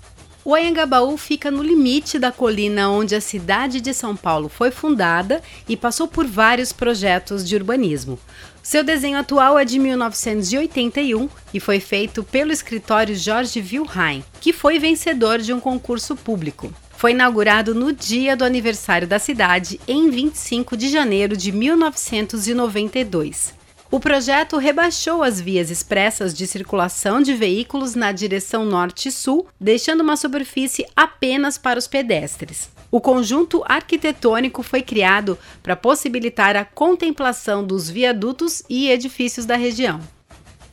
O 0.45 0.57
Anhangabaú 0.57 1.17
fica 1.17 1.53
no 1.53 1.63
limite 1.63 2.19
da 2.19 2.33
colina 2.33 2.91
onde 2.91 3.15
a 3.15 3.21
cidade 3.21 3.81
de 3.81 3.95
São 3.95 4.17
Paulo 4.17 4.49
foi 4.49 4.73
fundada 4.73 5.41
e 5.69 5.77
passou 5.77 6.09
por 6.09 6.27
vários 6.27 6.73
projetos 6.73 7.49
de 7.49 7.55
urbanismo. 7.55 8.19
Seu 8.61 8.83
desenho 8.83 9.19
atual 9.19 9.57
é 9.57 9.65
de 9.65 9.79
1981 9.79 11.29
e 11.55 11.61
foi 11.61 11.79
feito 11.79 12.25
pelo 12.25 12.51
escritório 12.51 13.15
Jorge 13.15 13.61
Wilhelm, 13.61 14.23
que 14.41 14.53
foi 14.53 14.81
vencedor 14.81 15.39
de 15.39 15.53
um 15.53 15.61
concurso 15.61 16.17
público. 16.17 16.75
Foi 16.91 17.13
inaugurado 17.13 17.73
no 17.73 17.93
dia 17.93 18.37
do 18.37 18.45
aniversário 18.45 19.07
da 19.07 19.21
cidade, 19.21 19.81
em 19.87 20.11
25 20.11 20.77
de 20.77 20.89
janeiro 20.89 21.37
de 21.37 21.53
1992. 21.53 23.62
O 23.93 24.01
projeto 24.01 24.57
rebaixou 24.57 25.23
as 25.23 25.39
vias 25.39 25.71
expressas 25.71 26.33
de 26.33 26.47
circulação 26.47 27.21
de 27.21 27.35
veículos 27.35 27.95
na 27.95 28.11
direção 28.11 28.65
norte-sul, 28.65 29.47
deixando 29.61 30.01
uma 30.01 30.17
superfície 30.17 30.87
apenas 30.97 31.59
para 31.59 31.79
os 31.79 31.87
pedestres. 31.87 32.71
O 32.91 33.03
conjunto 33.03 33.63
arquitetônico 33.67 34.63
foi 34.63 34.81
criado 34.81 35.39
para 35.63 35.77
possibilitar 35.77 36.57
a 36.57 36.65
contemplação 36.65 37.63
dos 37.63 37.91
viadutos 37.91 38.63
e 38.67 38.89
edifícios 38.89 39.45
da 39.45 39.57
região. 39.57 40.01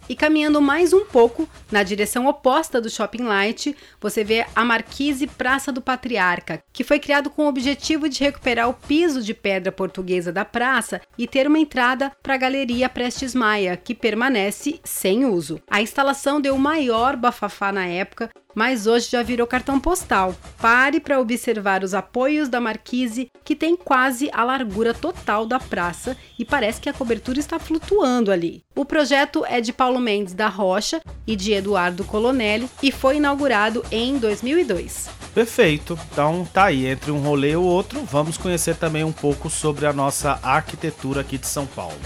E 0.09 0.15
caminhando 0.15 0.59
mais 0.59 0.91
um 0.91 1.05
pouco 1.05 1.47
na 1.71 1.83
direção 1.83 2.25
oposta 2.25 2.81
do 2.81 2.89
Shopping 2.89 3.21
Light, 3.21 3.77
você 4.01 4.23
vê 4.23 4.43
a 4.55 4.65
Marquise 4.65 5.27
Praça 5.27 5.71
do 5.71 5.83
Patriarca, 5.83 6.63
que 6.73 6.83
foi 6.83 6.97
criado 6.97 7.29
com 7.29 7.45
o 7.45 7.47
objetivo 7.47 8.09
de 8.09 8.23
recuperar 8.23 8.67
o 8.67 8.73
piso 8.73 9.21
de 9.21 9.35
pedra 9.35 9.71
portuguesa 9.71 10.31
da 10.31 10.43
praça 10.43 10.99
e 11.15 11.27
ter 11.27 11.45
uma 11.45 11.59
entrada 11.59 12.11
para 12.23 12.33
a 12.33 12.37
Galeria 12.37 12.89
Prestes 12.89 13.35
Maia, 13.35 13.77
que 13.77 13.93
permanece 13.93 14.79
sem 14.83 15.25
uso. 15.25 15.61
A 15.69 15.79
instalação 15.79 16.41
deu 16.41 16.55
o 16.55 16.59
maior 16.59 17.15
bafafá 17.15 17.71
na 17.71 17.85
época 17.85 18.31
mas 18.55 18.87
hoje 18.87 19.09
já 19.11 19.23
virou 19.23 19.47
cartão 19.47 19.79
postal. 19.79 20.35
Pare 20.61 20.99
para 20.99 21.19
observar 21.19 21.83
os 21.83 21.93
apoios 21.93 22.49
da 22.49 22.59
marquise, 22.59 23.29
que 23.43 23.55
tem 23.55 23.75
quase 23.75 24.29
a 24.33 24.43
largura 24.43 24.93
total 24.93 25.45
da 25.45 25.59
praça 25.59 26.17
e 26.37 26.45
parece 26.45 26.81
que 26.81 26.89
a 26.89 26.93
cobertura 26.93 27.39
está 27.39 27.59
flutuando 27.59 28.31
ali. 28.31 28.61
O 28.75 28.85
projeto 28.85 29.45
é 29.45 29.61
de 29.61 29.73
Paulo 29.73 29.99
Mendes 29.99 30.33
da 30.33 30.47
Rocha 30.47 31.01
e 31.25 31.35
de 31.35 31.53
Eduardo 31.53 32.03
Colonelli 32.03 32.69
e 32.81 32.91
foi 32.91 33.17
inaugurado 33.17 33.83
em 33.91 34.17
2002. 34.17 35.09
Perfeito. 35.33 35.97
Então 36.11 36.47
tá 36.51 36.65
aí, 36.65 36.85
entre 36.85 37.11
um 37.11 37.19
rolê 37.19 37.51
e 37.51 37.55
o 37.55 37.63
outro, 37.63 38.03
vamos 38.03 38.37
conhecer 38.37 38.75
também 38.75 39.03
um 39.03 39.11
pouco 39.11 39.49
sobre 39.49 39.85
a 39.85 39.93
nossa 39.93 40.39
arquitetura 40.43 41.21
aqui 41.21 41.37
de 41.37 41.47
São 41.47 41.65
Paulo. 41.65 41.99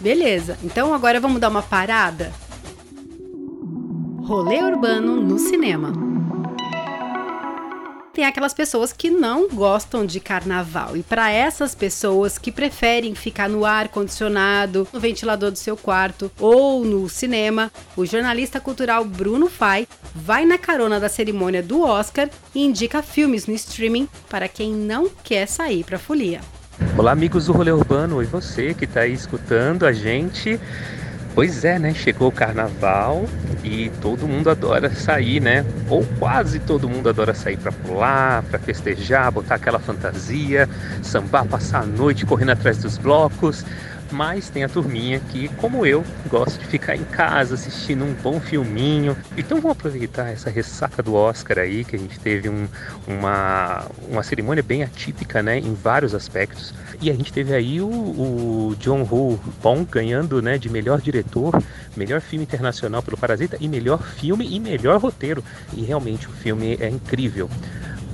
Beleza, 0.00 0.58
então 0.64 0.92
agora 0.92 1.20
vamos 1.20 1.40
dar 1.40 1.48
uma 1.48 1.62
parada 1.62 2.32
Rolê 4.24 4.62
urbano 4.62 5.16
no 5.20 5.36
cinema. 5.36 5.92
Tem 8.14 8.24
aquelas 8.24 8.54
pessoas 8.54 8.92
que 8.92 9.10
não 9.10 9.48
gostam 9.48 10.06
de 10.06 10.20
carnaval 10.20 10.96
e 10.96 11.02
para 11.02 11.30
essas 11.30 11.74
pessoas 11.74 12.38
que 12.38 12.52
preferem 12.52 13.16
ficar 13.16 13.48
no 13.48 13.64
ar 13.64 13.88
condicionado, 13.88 14.86
no 14.92 15.00
ventilador 15.00 15.50
do 15.50 15.58
seu 15.58 15.76
quarto 15.76 16.30
ou 16.38 16.84
no 16.84 17.08
cinema, 17.08 17.72
o 17.96 18.06
jornalista 18.06 18.60
cultural 18.60 19.04
Bruno 19.04 19.48
Fai 19.48 19.88
vai 20.14 20.46
na 20.46 20.56
carona 20.56 21.00
da 21.00 21.08
cerimônia 21.08 21.62
do 21.62 21.82
Oscar 21.82 22.30
e 22.54 22.64
indica 22.64 23.02
filmes 23.02 23.46
no 23.46 23.54
streaming 23.54 24.08
para 24.28 24.46
quem 24.46 24.72
não 24.72 25.08
quer 25.24 25.46
sair 25.46 25.82
para 25.82 25.98
folia. 25.98 26.40
Olá, 26.96 27.10
amigos 27.12 27.46
do 27.46 27.52
Rolê 27.52 27.72
Urbano, 27.72 28.22
e 28.22 28.26
você 28.26 28.72
que 28.72 28.84
está 28.84 29.00
aí 29.00 29.12
escutando 29.12 29.84
a 29.84 29.92
gente. 29.92 30.60
Pois 31.34 31.64
é, 31.64 31.78
né? 31.78 31.94
Chegou 31.94 32.28
o 32.28 32.32
carnaval 32.32 33.24
e 33.64 33.90
todo 34.02 34.28
mundo 34.28 34.50
adora 34.50 34.94
sair, 34.94 35.40
né? 35.40 35.64
Ou 35.88 36.04
quase 36.18 36.58
todo 36.58 36.86
mundo 36.86 37.08
adora 37.08 37.32
sair 37.32 37.56
para 37.56 37.72
pular, 37.72 38.42
para 38.42 38.58
festejar, 38.58 39.32
botar 39.32 39.54
aquela 39.54 39.78
fantasia, 39.78 40.68
sambar, 41.02 41.46
passar 41.46 41.84
a 41.84 41.86
noite 41.86 42.26
correndo 42.26 42.50
atrás 42.50 42.78
dos 42.78 42.98
blocos 42.98 43.64
mas 44.12 44.50
tem 44.50 44.62
a 44.62 44.68
turminha 44.68 45.18
que, 45.18 45.48
como 45.56 45.86
eu, 45.86 46.04
gosta 46.28 46.58
de 46.58 46.66
ficar 46.66 46.94
em 46.94 47.04
casa 47.04 47.54
assistindo 47.54 48.04
um 48.04 48.12
bom 48.12 48.38
filminho. 48.38 49.16
Então 49.36 49.60
vamos 49.60 49.76
aproveitar 49.76 50.30
essa 50.30 50.50
ressaca 50.50 51.02
do 51.02 51.14
Oscar 51.14 51.58
aí, 51.58 51.84
que 51.84 51.96
a 51.96 51.98
gente 51.98 52.20
teve 52.20 52.48
um, 52.48 52.68
uma, 53.06 53.86
uma 54.08 54.22
cerimônia 54.22 54.62
bem 54.62 54.82
atípica, 54.82 55.42
né, 55.42 55.58
em 55.58 55.74
vários 55.74 56.14
aspectos. 56.14 56.74
E 57.00 57.10
a 57.10 57.14
gente 57.14 57.32
teve 57.32 57.54
aí 57.54 57.80
o, 57.80 57.88
o 57.88 58.76
John 58.78 59.06
Woo 59.10 59.40
Bong 59.62 59.84
ganhando, 59.90 60.40
né, 60.40 60.58
de 60.58 60.68
melhor 60.68 61.00
diretor, 61.00 61.60
melhor 61.96 62.20
filme 62.20 62.44
internacional 62.44 63.02
pelo 63.02 63.16
Parasita 63.16 63.56
e 63.60 63.66
melhor 63.66 64.02
filme 64.02 64.46
e 64.48 64.60
melhor 64.60 65.00
roteiro. 65.00 65.42
E 65.72 65.82
realmente 65.82 66.28
o 66.28 66.30
filme 66.30 66.76
é 66.80 66.88
incrível. 66.88 67.48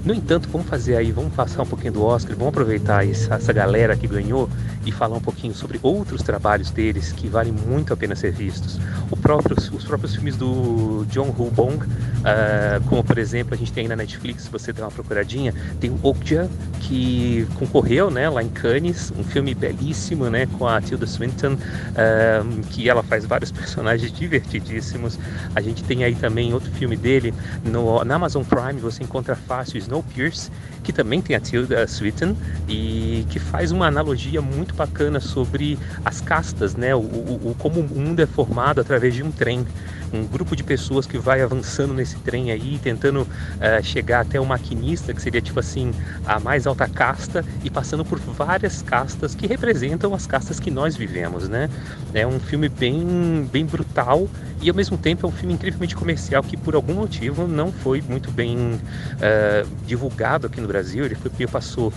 No 0.05 0.15
entanto, 0.15 0.49
vamos 0.51 0.69
fazer 0.69 0.97
aí, 0.97 1.13
vamos 1.13 1.35
passar 1.35 1.63
um 1.63 1.67
pouquinho 1.67 1.93
do 1.93 2.05
Oscar, 2.05 2.37
vamos 2.37 2.49
aproveitar 2.49 3.07
essa, 3.07 3.35
essa 3.35 3.53
galera 3.53 3.97
que 3.97 4.07
ganhou 4.07 4.49
e 4.87 4.93
falar 4.93 5.17
um 5.17 5.21
pouquinho 5.21 5.55
sobre 5.55 5.79
outros 5.83 6.23
trabalhos 6.23 6.71
deles 6.71 7.13
que 7.13 7.29
valem 7.29 7.53
muito 7.53 7.93
a 7.93 7.97
pena 7.97 8.15
ser 8.15 8.33
vistos. 8.33 8.79
Próprio, 9.21 9.57
os 9.57 9.85
próprios 9.85 10.15
filmes 10.15 10.37
do 10.37 11.05
John 11.11 11.35
Woo 11.37 11.51
Bong, 11.51 11.85
uh, 11.85 12.83
como 12.89 13.05
por 13.05 13.19
exemplo, 13.19 13.55
a 13.55 13.57
gente 13.57 13.73
tem 13.73 13.83
aí 13.83 13.89
na 13.89 13.97
Netflix, 13.97 14.45
se 14.45 14.51
você 14.51 14.73
der 14.73 14.83
uma 14.83 14.91
procuradinha, 14.91 15.53
tem 15.81 15.91
o 15.91 15.99
Okja, 16.03 16.49
que 16.81 17.47
concorreu 17.59 18.11
né, 18.11 18.31
lá 18.31 18.43
em 18.43 18.49
Cannes, 18.49 19.13
um 19.19 19.25
filme 19.25 19.55
belíssimo 19.55 20.31
né, 20.31 20.47
com 20.59 20.67
a 20.67 20.81
Tilda 20.81 21.07
Swinton, 21.07 21.55
uh, 21.55 22.67
que 22.71 22.89
ela 22.89 23.03
faz 23.03 23.27
vários 23.27 23.51
personagens 23.53 24.11
divertidíssimos. 24.11 25.19
A 25.55 25.61
gente 25.61 25.85
tem 25.85 26.05
aí 26.05 26.15
também 26.15 26.55
outro 26.55 26.71
filme 26.71 26.97
dele, 26.97 27.35
no, 27.65 28.03
na 28.05 28.15
Amazon 28.15 28.43
Prime 28.45 28.81
você 28.81 29.03
encontra 29.03 29.37
fácil 29.37 29.77
Snowpiercer, 29.89 30.51
que 30.85 30.93
também 30.93 31.21
tem 31.21 31.35
a 31.35 31.41
Tilda 31.41 31.87
Swinton 31.87 32.37
e 32.69 33.27
que 33.31 33.39
faz 33.39 33.73
uma 33.73 33.87
analogia 33.87 34.41
muito 34.41 34.75
bacana 34.75 35.19
sobre 35.19 35.79
as 36.05 36.21
castas, 36.21 36.77
né? 36.77 36.95
O, 36.95 37.01
o, 37.01 37.51
o, 37.51 37.57
como 37.59 37.81
o 37.81 37.83
mundo 37.83 38.21
é 38.21 38.27
formado 38.27 38.81
através 38.81 39.15
de 39.15 39.23
um 39.23 39.33
trem. 39.33 39.67
Um 40.13 40.25
grupo 40.27 40.57
de 40.57 40.63
pessoas 40.63 41.07
que 41.07 41.19
vai 41.19 41.43
avançando 41.43 41.93
nesse 41.95 42.17
trem 42.17 42.51
aí, 42.51 42.79
tentando 42.83 43.23
uh, 43.23 43.83
chegar 43.83 44.21
até 44.21 44.41
o 44.41 44.47
maquinista, 44.47 45.13
que 45.13 45.21
seria 45.21 45.41
tipo 45.41 45.61
assim, 45.61 45.93
a 46.27 46.39
mais 46.39 46.67
alta 46.67 46.89
casta, 46.89 47.45
e 47.63 47.71
passando 47.71 48.05
por 48.05 48.19
várias 48.19 48.83
castas 48.83 49.35
que 49.35 49.47
representam 49.47 50.15
as 50.15 50.27
castas 50.27 50.59
que 50.59 50.71
nós 50.71 50.97
vivemos, 50.97 51.49
né? 51.49 51.69
É 52.15 52.27
um 52.27 52.41
filme 52.41 52.69
bem, 52.69 53.49
bem 53.53 53.65
brutal 53.65 54.29
e 54.61 54.69
ao 54.69 54.75
mesmo 54.75 54.99
tempo 54.99 55.25
é 55.25 55.29
um 55.29 55.33
filme 55.33 55.55
incrivelmente 55.55 55.95
comercial 55.95 56.43
que 56.43 56.57
por 56.57 56.75
algum 56.75 56.95
motivo 56.95 57.47
não 57.47 57.71
foi 57.71 58.03
muito 58.03 58.31
bem 58.31 58.57
uh, 58.59 59.69
divulgado 59.87 60.47
aqui 60.47 60.61
no 60.61 60.67
Brasil. 60.67 61.05
Ele 61.05 61.15
foi, 61.15 61.47
passou 61.47 61.93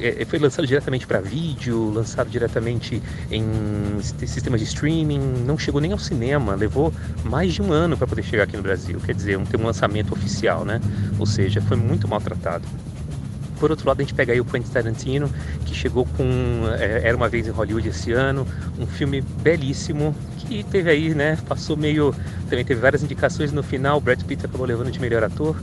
é, 0.00 0.24
foi 0.24 0.38
lançado 0.38 0.66
diretamente 0.66 1.06
para 1.06 1.20
vídeo, 1.20 1.90
lançado 1.90 2.28
diretamente 2.30 3.02
em 3.30 3.44
sistemas 4.00 4.60
de 4.60 4.66
streaming, 4.66 5.18
não 5.46 5.58
chegou 5.58 5.80
nem 5.80 5.92
ao 5.92 5.98
cinema, 5.98 6.54
levou 6.54 6.92
mais 7.24 7.54
de 7.54 7.62
um 7.62 7.72
ano 7.72 7.96
para 7.96 8.06
poder 8.06 8.22
chegar 8.22 8.44
aqui 8.44 8.56
no 8.56 8.62
Brasil, 8.62 9.00
quer 9.04 9.14
dizer, 9.14 9.38
não 9.38 9.46
tem 9.46 9.60
um 9.60 9.64
lançamento 9.64 10.12
oficial, 10.12 10.64
né? 10.64 10.80
Ou 11.18 11.26
seja, 11.26 11.60
foi 11.60 11.76
muito 11.76 12.08
maltratado. 12.08 12.64
Por 13.58 13.70
outro 13.70 13.86
lado, 13.86 14.00
a 14.00 14.02
gente 14.02 14.14
pega 14.14 14.32
aí 14.32 14.40
o 14.40 14.44
Quentin 14.44 14.70
Tarantino, 14.70 15.30
que 15.64 15.74
chegou 15.74 16.04
com 16.16 16.24
é, 16.78 17.08
Era 17.08 17.16
Uma 17.16 17.28
Vez 17.28 17.46
em 17.46 17.50
Hollywood 17.50 17.88
esse 17.88 18.12
ano, 18.12 18.46
um 18.78 18.86
filme 18.86 19.20
belíssimo, 19.20 20.14
que 20.38 20.62
teve 20.64 20.90
aí, 20.90 21.14
né, 21.14 21.38
passou 21.48 21.76
meio... 21.76 22.14
Também 22.50 22.64
teve 22.64 22.80
várias 22.80 23.02
indicações 23.02 23.52
no 23.52 23.62
final, 23.62 24.00
Brad 24.00 24.22
Pitt 24.22 24.44
acabou 24.44 24.66
levando 24.66 24.90
de 24.90 25.00
melhor 25.00 25.24
ator, 25.24 25.56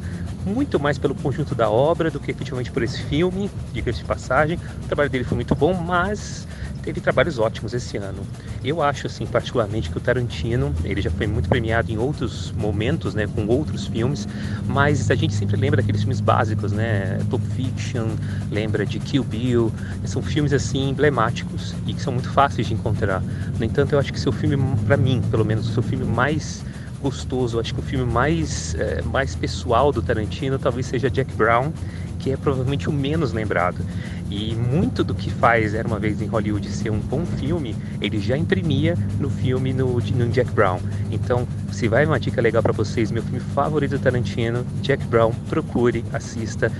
muito 0.46 0.80
mais 0.80 0.98
pelo 0.98 1.16
conjunto 1.16 1.54
da 1.54 1.70
obra 1.70 2.10
do 2.10 2.20
que 2.20 2.32
efetivamente 2.32 2.72
por 2.72 2.84
esse 2.84 3.02
filme, 3.04 3.50
diga-se 3.74 4.00
de 4.00 4.06
passagem. 4.06 4.60
O 4.84 4.88
trabalho 4.88 5.10
dele 5.10 5.24
foi 5.24 5.36
muito 5.36 5.56
bom, 5.56 5.74
mas 5.74 6.48
teve 6.82 7.00
trabalhos 7.00 7.38
ótimos 7.38 7.74
esse 7.74 7.98
ano. 7.98 8.26
Eu 8.64 8.82
acho, 8.82 9.08
assim, 9.08 9.26
particularmente 9.26 9.90
que 9.90 9.98
o 9.98 10.02
Tarantino, 10.02 10.74
ele 10.84 11.02
já 11.02 11.12
foi 11.12 11.28
muito 11.28 11.48
premiado 11.48 11.92
em 11.92 11.98
outros 11.98 12.52
momentos, 12.52 13.14
né, 13.14 13.28
com 13.28 13.46
outros 13.48 13.88
filmes, 13.88 14.28
mas 14.68 15.10
a 15.12 15.16
gente 15.16 15.34
sempre 15.34 15.58
lembra 15.58 15.82
daqueles 15.82 16.02
filmes 16.02 16.20
básicos, 16.20 16.72
né, 16.72 17.20
Pulp 17.30 17.44
Fiction, 17.56 18.08
lembra 18.52 18.86
de 18.86 19.00
Kill 19.00 19.24
Bill, 19.24 19.72
são 20.06 20.22
filmes, 20.22 20.54
assim, 20.54 20.90
emblemáticos 20.90 21.76
e 21.86 21.94
que 21.94 22.02
são 22.02 22.14
muito 22.14 22.30
fáceis 22.30 22.68
de 22.68 22.74
encontrar. 22.74 23.22
No 23.58 23.66
entanto, 23.66 23.94
eu 23.94 24.00
acho 24.00 24.12
que 24.12 24.20
seu 24.20 24.32
filme, 24.32 24.58
para 24.86 24.98
mim, 24.98 25.22
pelo 25.30 25.46
menos, 25.46 25.70
o 25.70 25.74
seu 25.74 25.84
filme 25.84 26.06
mais 26.06 26.64
gostoso, 27.02 27.60
acho 27.60 27.74
que 27.74 27.80
o 27.80 27.84
filme 27.84 28.06
mais, 28.06 28.76
é, 28.76 29.02
mais 29.02 29.36
pessoal 29.36 29.92
do 29.92 30.02
Tarantino 30.02 30.58
talvez 30.58 30.86
seja 30.86 31.10
Jack 31.10 31.34
Brown, 31.34 31.72
que 32.20 32.32
é 32.32 32.38
provavelmente 32.38 32.88
o 32.88 32.94
menos 32.94 33.34
lembrado. 33.34 33.84
E 34.30 34.56
muito 34.56 35.04
do 35.04 35.14
que 35.14 35.30
faz 35.30 35.74
Era 35.74 35.88
Uma 35.88 36.00
Vez 36.00 36.22
em 36.22 36.28
Hollywood 36.28 36.70
ser 36.70 36.90
um 36.90 37.00
bom 37.00 37.26
filme, 37.26 37.76
ele 38.00 38.20
já 38.20 38.38
imprimia 38.38 38.98
no 39.20 39.30
filme 39.30 39.74
no, 39.74 40.00
no 40.00 40.30
Jack 40.30 40.52
Brown. 40.52 40.80
Então, 41.12 41.46
se 41.72 41.88
vai 41.88 42.06
uma 42.06 42.20
dica 42.20 42.40
legal 42.40 42.62
para 42.64 42.72
vocês, 42.72 43.12
meu 43.12 43.24
filme 43.24 43.40
favorito 43.40 43.92
do 43.92 44.00
Tarantino, 44.00 44.66
Jack 44.82 45.04
Brown, 45.06 45.34
procure, 45.50 46.06
assista, 46.14 46.72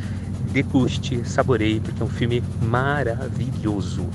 deguste, 0.52 1.28
saboreie, 1.28 1.80
porque 1.80 2.02
é 2.02 2.06
um 2.06 2.10
filme 2.10 2.44
maravilhoso. 2.62 4.08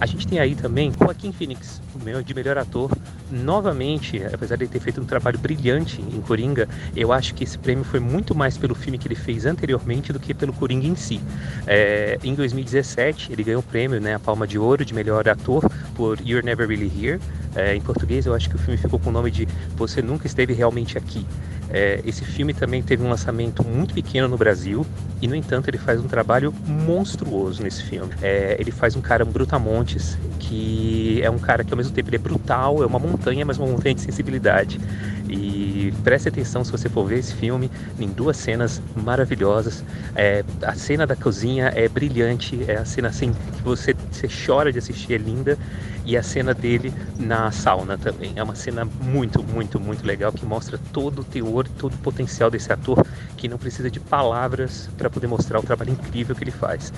A 0.00 0.06
gente 0.06 0.26
tem 0.26 0.38
aí 0.38 0.54
também 0.54 0.92
Joaquim 0.96 1.32
Phoenix, 1.32 1.80
o 1.94 2.04
meu 2.04 2.22
de 2.22 2.32
melhor 2.32 2.56
ator. 2.56 2.90
Novamente, 3.30 4.22
apesar 4.32 4.56
de 4.56 4.64
ele 4.64 4.70
ter 4.70 4.80
feito 4.80 5.00
um 5.00 5.04
trabalho 5.04 5.38
brilhante 5.38 6.00
em 6.00 6.20
Coringa, 6.20 6.68
eu 6.94 7.12
acho 7.12 7.34
que 7.34 7.44
esse 7.44 7.58
prêmio 7.58 7.84
foi 7.84 7.98
muito 7.98 8.34
mais 8.34 8.56
pelo 8.56 8.74
filme 8.74 8.96
que 8.96 9.08
ele 9.08 9.14
fez 9.14 9.44
anteriormente 9.44 10.12
do 10.12 10.20
que 10.20 10.32
pelo 10.32 10.52
Coringa 10.52 10.86
em 10.86 10.94
si. 10.94 11.20
É, 11.66 12.18
em 12.22 12.34
2017, 12.34 13.32
ele 13.32 13.42
ganhou 13.42 13.60
o 13.60 13.62
prêmio, 13.62 14.00
né, 14.00 14.14
a 14.14 14.18
Palma 14.18 14.46
de 14.46 14.58
Ouro 14.58 14.84
de 14.84 14.94
melhor 14.94 15.28
ator 15.28 15.68
por 15.94 16.18
You're 16.20 16.44
Never 16.44 16.68
Really 16.68 16.90
Here. 16.96 17.20
É, 17.54 17.74
em 17.74 17.80
português, 17.80 18.24
eu 18.24 18.34
acho 18.34 18.48
que 18.48 18.54
o 18.54 18.58
filme 18.58 18.78
ficou 18.78 18.98
com 18.98 19.10
o 19.10 19.12
nome 19.12 19.30
de 19.30 19.48
Você 19.76 20.00
Nunca 20.00 20.26
Esteve 20.26 20.52
Realmente 20.52 20.96
Aqui. 20.96 21.26
É, 21.70 22.00
esse 22.04 22.24
filme 22.24 22.54
também 22.54 22.82
teve 22.82 23.02
um 23.02 23.08
lançamento 23.08 23.64
muito 23.64 23.94
pequeno 23.94 24.26
no 24.28 24.36
Brasil 24.36 24.86
e, 25.20 25.26
no 25.26 25.34
entanto, 25.34 25.68
ele 25.68 25.78
faz 25.78 26.00
um 26.00 26.08
trabalho 26.08 26.52
monstruoso 26.66 27.62
nesse 27.62 27.82
filme. 27.82 28.12
É, 28.22 28.56
ele 28.58 28.70
faz 28.70 28.96
um 28.96 29.00
cara, 29.00 29.24
um 29.24 29.30
Brutamontes, 29.30 30.16
que 30.38 31.20
é 31.22 31.30
um 31.30 31.38
cara 31.38 31.64
que, 31.64 31.72
ao 31.72 31.76
mesmo 31.76 31.92
tempo, 31.92 32.08
ele 32.08 32.16
é 32.16 32.20
brutal, 32.20 32.82
é 32.82 32.86
uma 32.86 32.98
montanha, 32.98 33.44
mas 33.44 33.58
uma 33.58 33.66
montanha 33.66 33.94
de 33.94 34.00
sensibilidade. 34.00 34.80
E 35.28 35.57
preste 36.02 36.28
atenção 36.28 36.64
se 36.64 36.70
você 36.70 36.88
for 36.88 37.06
ver 37.06 37.18
esse 37.18 37.34
filme 37.34 37.70
em 37.98 38.08
duas 38.08 38.36
cenas 38.36 38.80
maravilhosas. 38.96 39.84
É, 40.14 40.44
a 40.62 40.74
cena 40.74 41.06
da 41.06 41.16
cozinha 41.16 41.72
é 41.74 41.88
brilhante, 41.88 42.64
é 42.68 42.76
a 42.76 42.84
cena 42.84 43.08
assim 43.08 43.32
que 43.32 43.62
você, 43.62 43.94
você 44.10 44.28
chora 44.28 44.72
de 44.72 44.78
assistir, 44.78 45.14
é 45.14 45.18
linda. 45.18 45.58
E 46.04 46.16
a 46.16 46.22
cena 46.22 46.54
dele 46.54 46.92
na 47.18 47.50
sauna 47.50 47.98
também. 47.98 48.32
É 48.34 48.42
uma 48.42 48.54
cena 48.54 48.84
muito, 48.84 49.42
muito, 49.42 49.78
muito 49.78 50.06
legal 50.06 50.32
que 50.32 50.44
mostra 50.46 50.78
todo 50.90 51.20
o 51.20 51.24
teor, 51.24 51.68
todo 51.68 51.92
o 51.92 51.98
potencial 51.98 52.50
desse 52.50 52.72
ator 52.72 53.06
que 53.36 53.46
não 53.46 53.58
precisa 53.58 53.90
de 53.90 54.00
palavras 54.00 54.88
para 54.96 55.10
poder 55.10 55.26
mostrar 55.26 55.58
o 55.58 55.62
trabalho 55.62 55.92
incrível 55.92 56.34
que 56.34 56.44
ele 56.44 56.50
faz. 56.50 56.92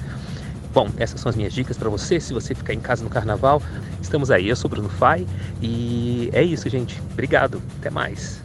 Bom, 0.72 0.88
essas 0.96 1.20
são 1.20 1.28
as 1.28 1.36
minhas 1.36 1.52
dicas 1.52 1.76
para 1.76 1.88
você. 1.88 2.20
Se 2.20 2.32
você 2.32 2.54
ficar 2.54 2.72
em 2.72 2.80
casa 2.80 3.02
no 3.02 3.10
carnaval, 3.10 3.60
estamos 4.00 4.30
aí. 4.30 4.48
Eu 4.48 4.56
sou 4.56 4.70
Bruno 4.70 4.88
Fai 4.88 5.26
e 5.60 6.30
é 6.32 6.42
isso, 6.42 6.68
gente. 6.68 7.02
Obrigado. 7.12 7.60
Até 7.80 7.90
mais. 7.90 8.40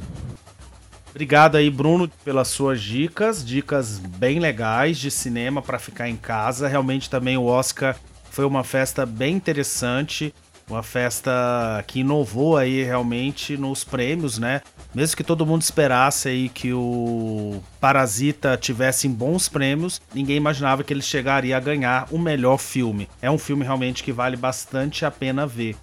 Obrigado 1.16 1.56
aí, 1.56 1.70
Bruno, 1.70 2.12
pelas 2.26 2.50
suas 2.50 2.82
dicas, 2.82 3.44
dicas 3.46 4.00
bem 4.00 4.38
legais 4.38 4.98
de 4.98 5.10
cinema 5.10 5.62
para 5.62 5.80
ficar 5.80 6.10
em 6.10 6.18
casa. 6.18 6.68
Realmente 6.68 7.10
também 7.10 7.38
o 7.38 7.46
Oscar 7.46 7.96
foi 8.30 8.44
uma 8.44 8.66
festa 8.66 9.06
bem 9.06 9.34
interessante. 9.34 10.34
Uma 10.70 10.84
festa 10.84 11.32
que 11.88 12.02
inovou 12.02 12.58
aí 12.58 12.84
realmente 12.84 13.56
nos 13.56 13.82
prêmios, 13.86 14.38
né? 14.38 14.62
Mesmo 14.94 15.16
que 15.16 15.24
todo 15.24 15.46
mundo 15.46 15.62
esperasse 15.62 16.28
aí 16.28 16.50
que 16.50 16.74
o 16.74 17.64
Parasita 17.80 18.58
tivesse 18.58 19.08
bons 19.08 19.48
prêmios, 19.48 20.02
ninguém 20.14 20.36
imaginava 20.36 20.84
que 20.84 20.92
ele 20.92 21.02
chegaria 21.02 21.56
a 21.56 21.62
ganhar 21.62 22.08
o 22.12 22.18
melhor 22.18 22.58
filme. 22.58 23.08
É 23.22 23.32
um 23.32 23.38
filme 23.38 23.64
realmente 23.64 24.04
que 24.04 24.12
vale 24.12 24.36
bastante 24.36 25.06
a 25.06 25.12
pena 25.12 25.48
ver. 25.48 25.78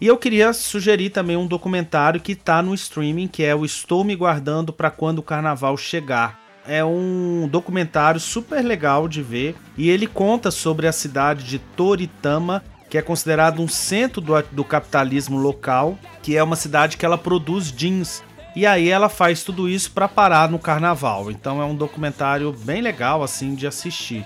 E 0.00 0.06
eu 0.06 0.16
queria 0.18 0.52
sugerir 0.52 1.10
também 1.10 1.36
um 1.36 1.46
documentário 1.46 2.20
que 2.20 2.32
está 2.32 2.60
no 2.60 2.74
streaming, 2.74 3.28
que 3.28 3.42
é 3.42 3.54
o 3.54 3.64
Estou 3.64 4.04
Me 4.04 4.14
Guardando 4.14 4.72
para 4.72 4.90
Quando 4.90 5.20
o 5.20 5.22
Carnaval 5.22 5.76
Chegar. 5.76 6.38
É 6.68 6.84
um 6.84 7.48
documentário 7.50 8.20
super 8.20 8.62
legal 8.62 9.08
de 9.08 9.22
ver 9.22 9.54
e 9.78 9.88
ele 9.88 10.06
conta 10.06 10.50
sobre 10.50 10.86
a 10.86 10.92
cidade 10.92 11.44
de 11.44 11.58
Toritama 11.58 12.62
que 12.88 12.98
é 12.98 13.02
considerado 13.02 13.60
um 13.60 13.68
centro 13.68 14.20
do, 14.20 14.40
do 14.52 14.64
capitalismo 14.64 15.36
local, 15.36 15.98
que 16.22 16.36
é 16.36 16.42
uma 16.42 16.56
cidade 16.56 16.96
que 16.96 17.04
ela 17.04 17.18
produz 17.18 17.72
jeans. 17.72 18.22
E 18.54 18.64
aí 18.64 18.88
ela 18.88 19.08
faz 19.08 19.42
tudo 19.42 19.68
isso 19.68 19.90
para 19.90 20.08
parar 20.08 20.48
no 20.48 20.58
carnaval. 20.58 21.30
Então 21.30 21.60
é 21.60 21.64
um 21.64 21.74
documentário 21.74 22.52
bem 22.52 22.80
legal 22.80 23.22
assim 23.22 23.54
de 23.54 23.66
assistir. 23.66 24.24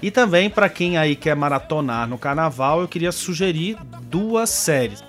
E 0.00 0.10
também 0.10 0.50
para 0.50 0.68
quem 0.68 0.96
aí 0.96 1.16
quer 1.16 1.34
maratonar 1.34 2.08
no 2.08 2.18
carnaval, 2.18 2.80
eu 2.80 2.88
queria 2.88 3.12
sugerir 3.12 3.76
duas 4.02 4.50
séries. 4.50 5.02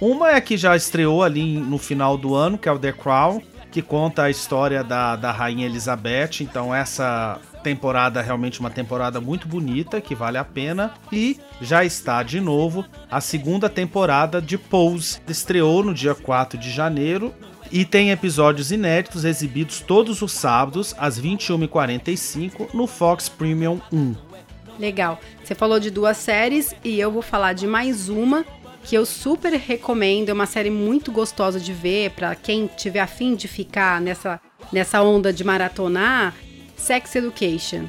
Uma 0.00 0.30
é 0.30 0.40
que 0.40 0.56
já 0.56 0.74
estreou 0.74 1.22
ali 1.22 1.58
no 1.58 1.76
final 1.76 2.16
do 2.16 2.34
ano, 2.34 2.56
que 2.56 2.68
é 2.68 2.72
o 2.72 2.78
The 2.78 2.92
Crown, 2.92 3.42
que 3.70 3.82
conta 3.82 4.24
a 4.24 4.30
história 4.30 4.82
da, 4.82 5.14
da 5.14 5.30
rainha 5.30 5.66
Elizabeth. 5.66 6.40
Então 6.40 6.74
essa 6.74 7.38
temporada 7.62 8.22
realmente 8.22 8.60
uma 8.60 8.70
temporada 8.70 9.20
muito 9.20 9.46
bonita 9.46 10.00
que 10.00 10.14
vale 10.14 10.38
a 10.38 10.44
pena 10.44 10.94
e 11.12 11.38
já 11.60 11.84
está 11.84 12.22
de 12.22 12.40
novo 12.40 12.84
a 13.10 13.20
segunda 13.20 13.68
temporada 13.68 14.40
de 14.40 14.56
Pose. 14.56 15.20
Estreou 15.28 15.84
no 15.84 15.92
dia 15.92 16.14
4 16.14 16.58
de 16.58 16.70
janeiro 16.70 17.34
e 17.70 17.84
tem 17.84 18.10
episódios 18.10 18.72
inéditos 18.72 19.26
exibidos 19.26 19.80
todos 19.80 20.22
os 20.22 20.32
sábados 20.32 20.94
às 20.98 21.20
21h45 21.20 22.72
no 22.72 22.86
Fox 22.86 23.28
Premium 23.28 23.78
1. 23.92 24.14
Legal. 24.78 25.20
Você 25.44 25.54
falou 25.54 25.78
de 25.78 25.90
duas 25.90 26.16
séries 26.16 26.74
e 26.82 26.98
eu 26.98 27.12
vou 27.12 27.20
falar 27.20 27.52
de 27.52 27.66
mais 27.66 28.08
uma 28.08 28.46
que 28.84 28.96
eu 28.96 29.04
super 29.04 29.52
recomendo. 29.52 30.28
É 30.28 30.32
uma 30.32 30.46
série 30.46 30.70
muito 30.70 31.12
gostosa 31.12 31.60
de 31.60 31.72
ver 31.72 32.10
para 32.10 32.34
quem 32.34 32.66
tiver 32.66 33.00
afim 33.00 33.34
de 33.34 33.48
ficar 33.48 34.00
nessa, 34.00 34.40
nessa 34.72 35.02
onda 35.02 35.32
de 35.32 35.44
maratonar. 35.44 36.34
Sex 36.76 37.14
Education. 37.14 37.84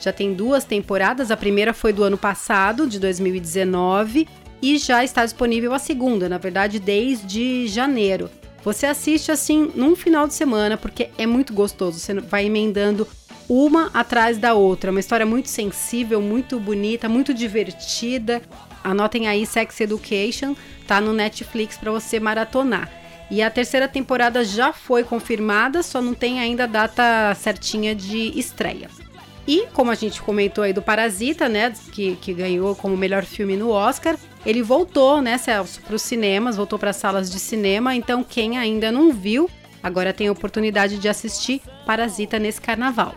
Já 0.00 0.12
tem 0.12 0.34
duas 0.34 0.64
temporadas, 0.64 1.30
a 1.30 1.36
primeira 1.36 1.72
foi 1.72 1.92
do 1.92 2.02
ano 2.02 2.18
passado, 2.18 2.86
de 2.86 2.98
2019, 2.98 4.28
e 4.60 4.76
já 4.76 5.04
está 5.04 5.24
disponível 5.24 5.72
a 5.72 5.78
segunda, 5.78 6.28
na 6.28 6.36
verdade, 6.36 6.78
desde 6.78 7.66
janeiro. 7.68 8.28
Você 8.62 8.86
assiste 8.86 9.30
assim 9.30 9.70
num 9.74 9.94
final 9.94 10.26
de 10.26 10.34
semana, 10.34 10.76
porque 10.76 11.10
é 11.16 11.26
muito 11.26 11.52
gostoso, 11.52 11.98
você 11.98 12.14
vai 12.14 12.46
emendando 12.46 13.06
uma 13.48 13.90
atrás 13.92 14.38
da 14.38 14.54
outra. 14.54 14.90
Uma 14.90 15.00
história 15.00 15.26
muito 15.26 15.48
sensível, 15.48 16.20
muito 16.20 16.58
bonita, 16.58 17.08
muito 17.08 17.34
divertida. 17.34 18.42
Anotem 18.84 19.26
aí 19.26 19.46
Sex 19.46 19.80
Education, 19.80 20.54
tá 20.86 21.00
no 21.00 21.14
Netflix 21.14 21.76
para 21.78 21.90
você 21.90 22.20
maratonar. 22.20 22.90
E 23.30 23.42
a 23.42 23.50
terceira 23.50 23.88
temporada 23.88 24.44
já 24.44 24.72
foi 24.72 25.02
confirmada, 25.02 25.82
só 25.82 26.02
não 26.02 26.12
tem 26.12 26.38
ainda 26.38 26.64
a 26.64 26.66
data 26.66 27.34
certinha 27.34 27.94
de 27.94 28.38
estreia. 28.38 28.90
E 29.46 29.66
como 29.72 29.90
a 29.90 29.94
gente 29.94 30.22
comentou 30.22 30.64
aí 30.64 30.72
do 30.72 30.82
Parasita, 30.82 31.48
né, 31.48 31.72
que, 31.92 32.16
que 32.16 32.32
ganhou 32.32 32.74
como 32.76 32.96
melhor 32.96 33.24
filme 33.24 33.56
no 33.56 33.70
Oscar, 33.70 34.16
ele 34.44 34.62
voltou, 34.62 35.20
né, 35.20 35.36
Celso, 35.38 35.80
para 35.82 35.96
os 35.96 36.02
cinemas, 36.02 36.56
voltou 36.56 36.78
para 36.78 36.90
as 36.90 36.96
salas 36.96 37.30
de 37.30 37.38
cinema. 37.38 37.94
Então 37.94 38.22
quem 38.22 38.58
ainda 38.58 38.92
não 38.92 39.12
viu, 39.12 39.50
agora 39.82 40.12
tem 40.12 40.28
a 40.28 40.32
oportunidade 40.32 40.98
de 40.98 41.08
assistir 41.08 41.60
Parasita 41.86 42.38
nesse 42.38 42.60
carnaval. 42.60 43.14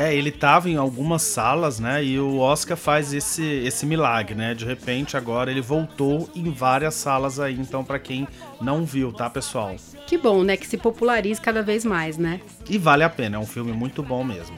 É, 0.00 0.14
ele 0.14 0.30
tava 0.30 0.70
em 0.70 0.76
algumas 0.76 1.20
salas, 1.20 1.78
né? 1.78 2.02
E 2.02 2.18
o 2.18 2.38
Oscar 2.38 2.74
faz 2.74 3.12
esse, 3.12 3.44
esse 3.44 3.84
milagre, 3.84 4.34
né? 4.34 4.54
De 4.54 4.64
repente, 4.64 5.14
agora 5.14 5.50
ele 5.50 5.60
voltou 5.60 6.26
em 6.34 6.50
várias 6.50 6.94
salas 6.94 7.38
aí. 7.38 7.52
Então, 7.60 7.84
para 7.84 7.98
quem 7.98 8.26
não 8.62 8.82
viu, 8.82 9.12
tá, 9.12 9.28
pessoal? 9.28 9.76
Que 10.06 10.16
bom, 10.16 10.42
né? 10.42 10.56
Que 10.56 10.66
se 10.66 10.78
popularize 10.78 11.38
cada 11.38 11.62
vez 11.62 11.84
mais, 11.84 12.16
né? 12.16 12.40
E 12.66 12.78
vale 12.78 13.04
a 13.04 13.10
pena, 13.10 13.36
é 13.36 13.38
um 13.38 13.44
filme 13.44 13.72
muito 13.72 14.02
bom 14.02 14.24
mesmo. 14.24 14.56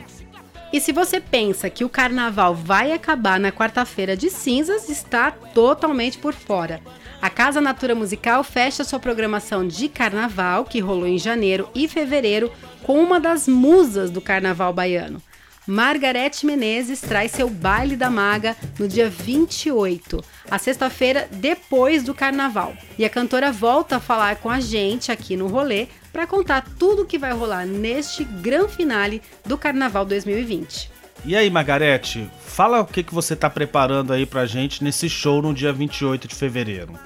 E 0.72 0.80
se 0.80 0.92
você 0.92 1.20
pensa 1.20 1.68
que 1.68 1.84
o 1.84 1.88
carnaval 1.88 2.54
vai 2.54 2.92
acabar 2.92 3.40
na 3.40 3.50
quarta-feira 3.50 4.16
de 4.16 4.30
cinzas, 4.30 4.88
está 4.88 5.32
totalmente 5.32 6.18
por 6.18 6.34
fora. 6.34 6.80
A 7.20 7.28
Casa 7.28 7.60
Natura 7.60 7.96
Musical 7.96 8.44
fecha 8.44 8.84
sua 8.84 9.00
programação 9.00 9.66
de 9.66 9.88
carnaval, 9.88 10.64
que 10.64 10.78
rolou 10.78 11.08
em 11.08 11.18
janeiro 11.18 11.68
e 11.74 11.88
fevereiro, 11.88 12.48
com 12.84 13.02
uma 13.02 13.18
das 13.18 13.48
musas 13.48 14.08
do 14.08 14.20
carnaval 14.20 14.72
baiano. 14.72 15.20
Margarete 15.66 16.44
Menezes 16.44 17.00
traz 17.00 17.30
seu 17.30 17.48
baile 17.48 17.96
da 17.96 18.10
maga 18.10 18.56
no 18.78 18.88
dia 18.88 19.08
28, 19.08 20.22
a 20.50 20.58
sexta-feira 20.58 21.28
depois 21.30 22.02
do 22.02 22.12
carnaval. 22.12 22.74
E 22.98 23.04
a 23.04 23.10
cantora 23.10 23.52
volta 23.52 23.96
a 23.96 24.00
falar 24.00 24.36
com 24.36 24.50
a 24.50 24.58
gente 24.58 25.12
aqui 25.12 25.36
no 25.36 25.46
rolê 25.46 25.86
para 26.12 26.26
contar 26.26 26.66
tudo 26.78 27.02
o 27.02 27.06
que 27.06 27.18
vai 27.18 27.32
rolar 27.32 27.64
neste 27.64 28.24
grande 28.24 28.74
finale 28.74 29.22
do 29.46 29.56
Carnaval 29.56 30.04
2020. 30.04 30.90
E 31.24 31.36
aí, 31.36 31.48
Margarete, 31.48 32.28
fala 32.44 32.80
o 32.80 32.86
que, 32.86 33.02
que 33.04 33.14
você 33.14 33.34
está 33.34 33.48
preparando 33.48 34.12
aí 34.12 34.26
pra 34.26 34.44
gente 34.44 34.82
nesse 34.82 35.08
show 35.08 35.40
no 35.40 35.54
dia 35.54 35.72
28 35.72 36.26
de 36.26 36.34
fevereiro. 36.34 36.98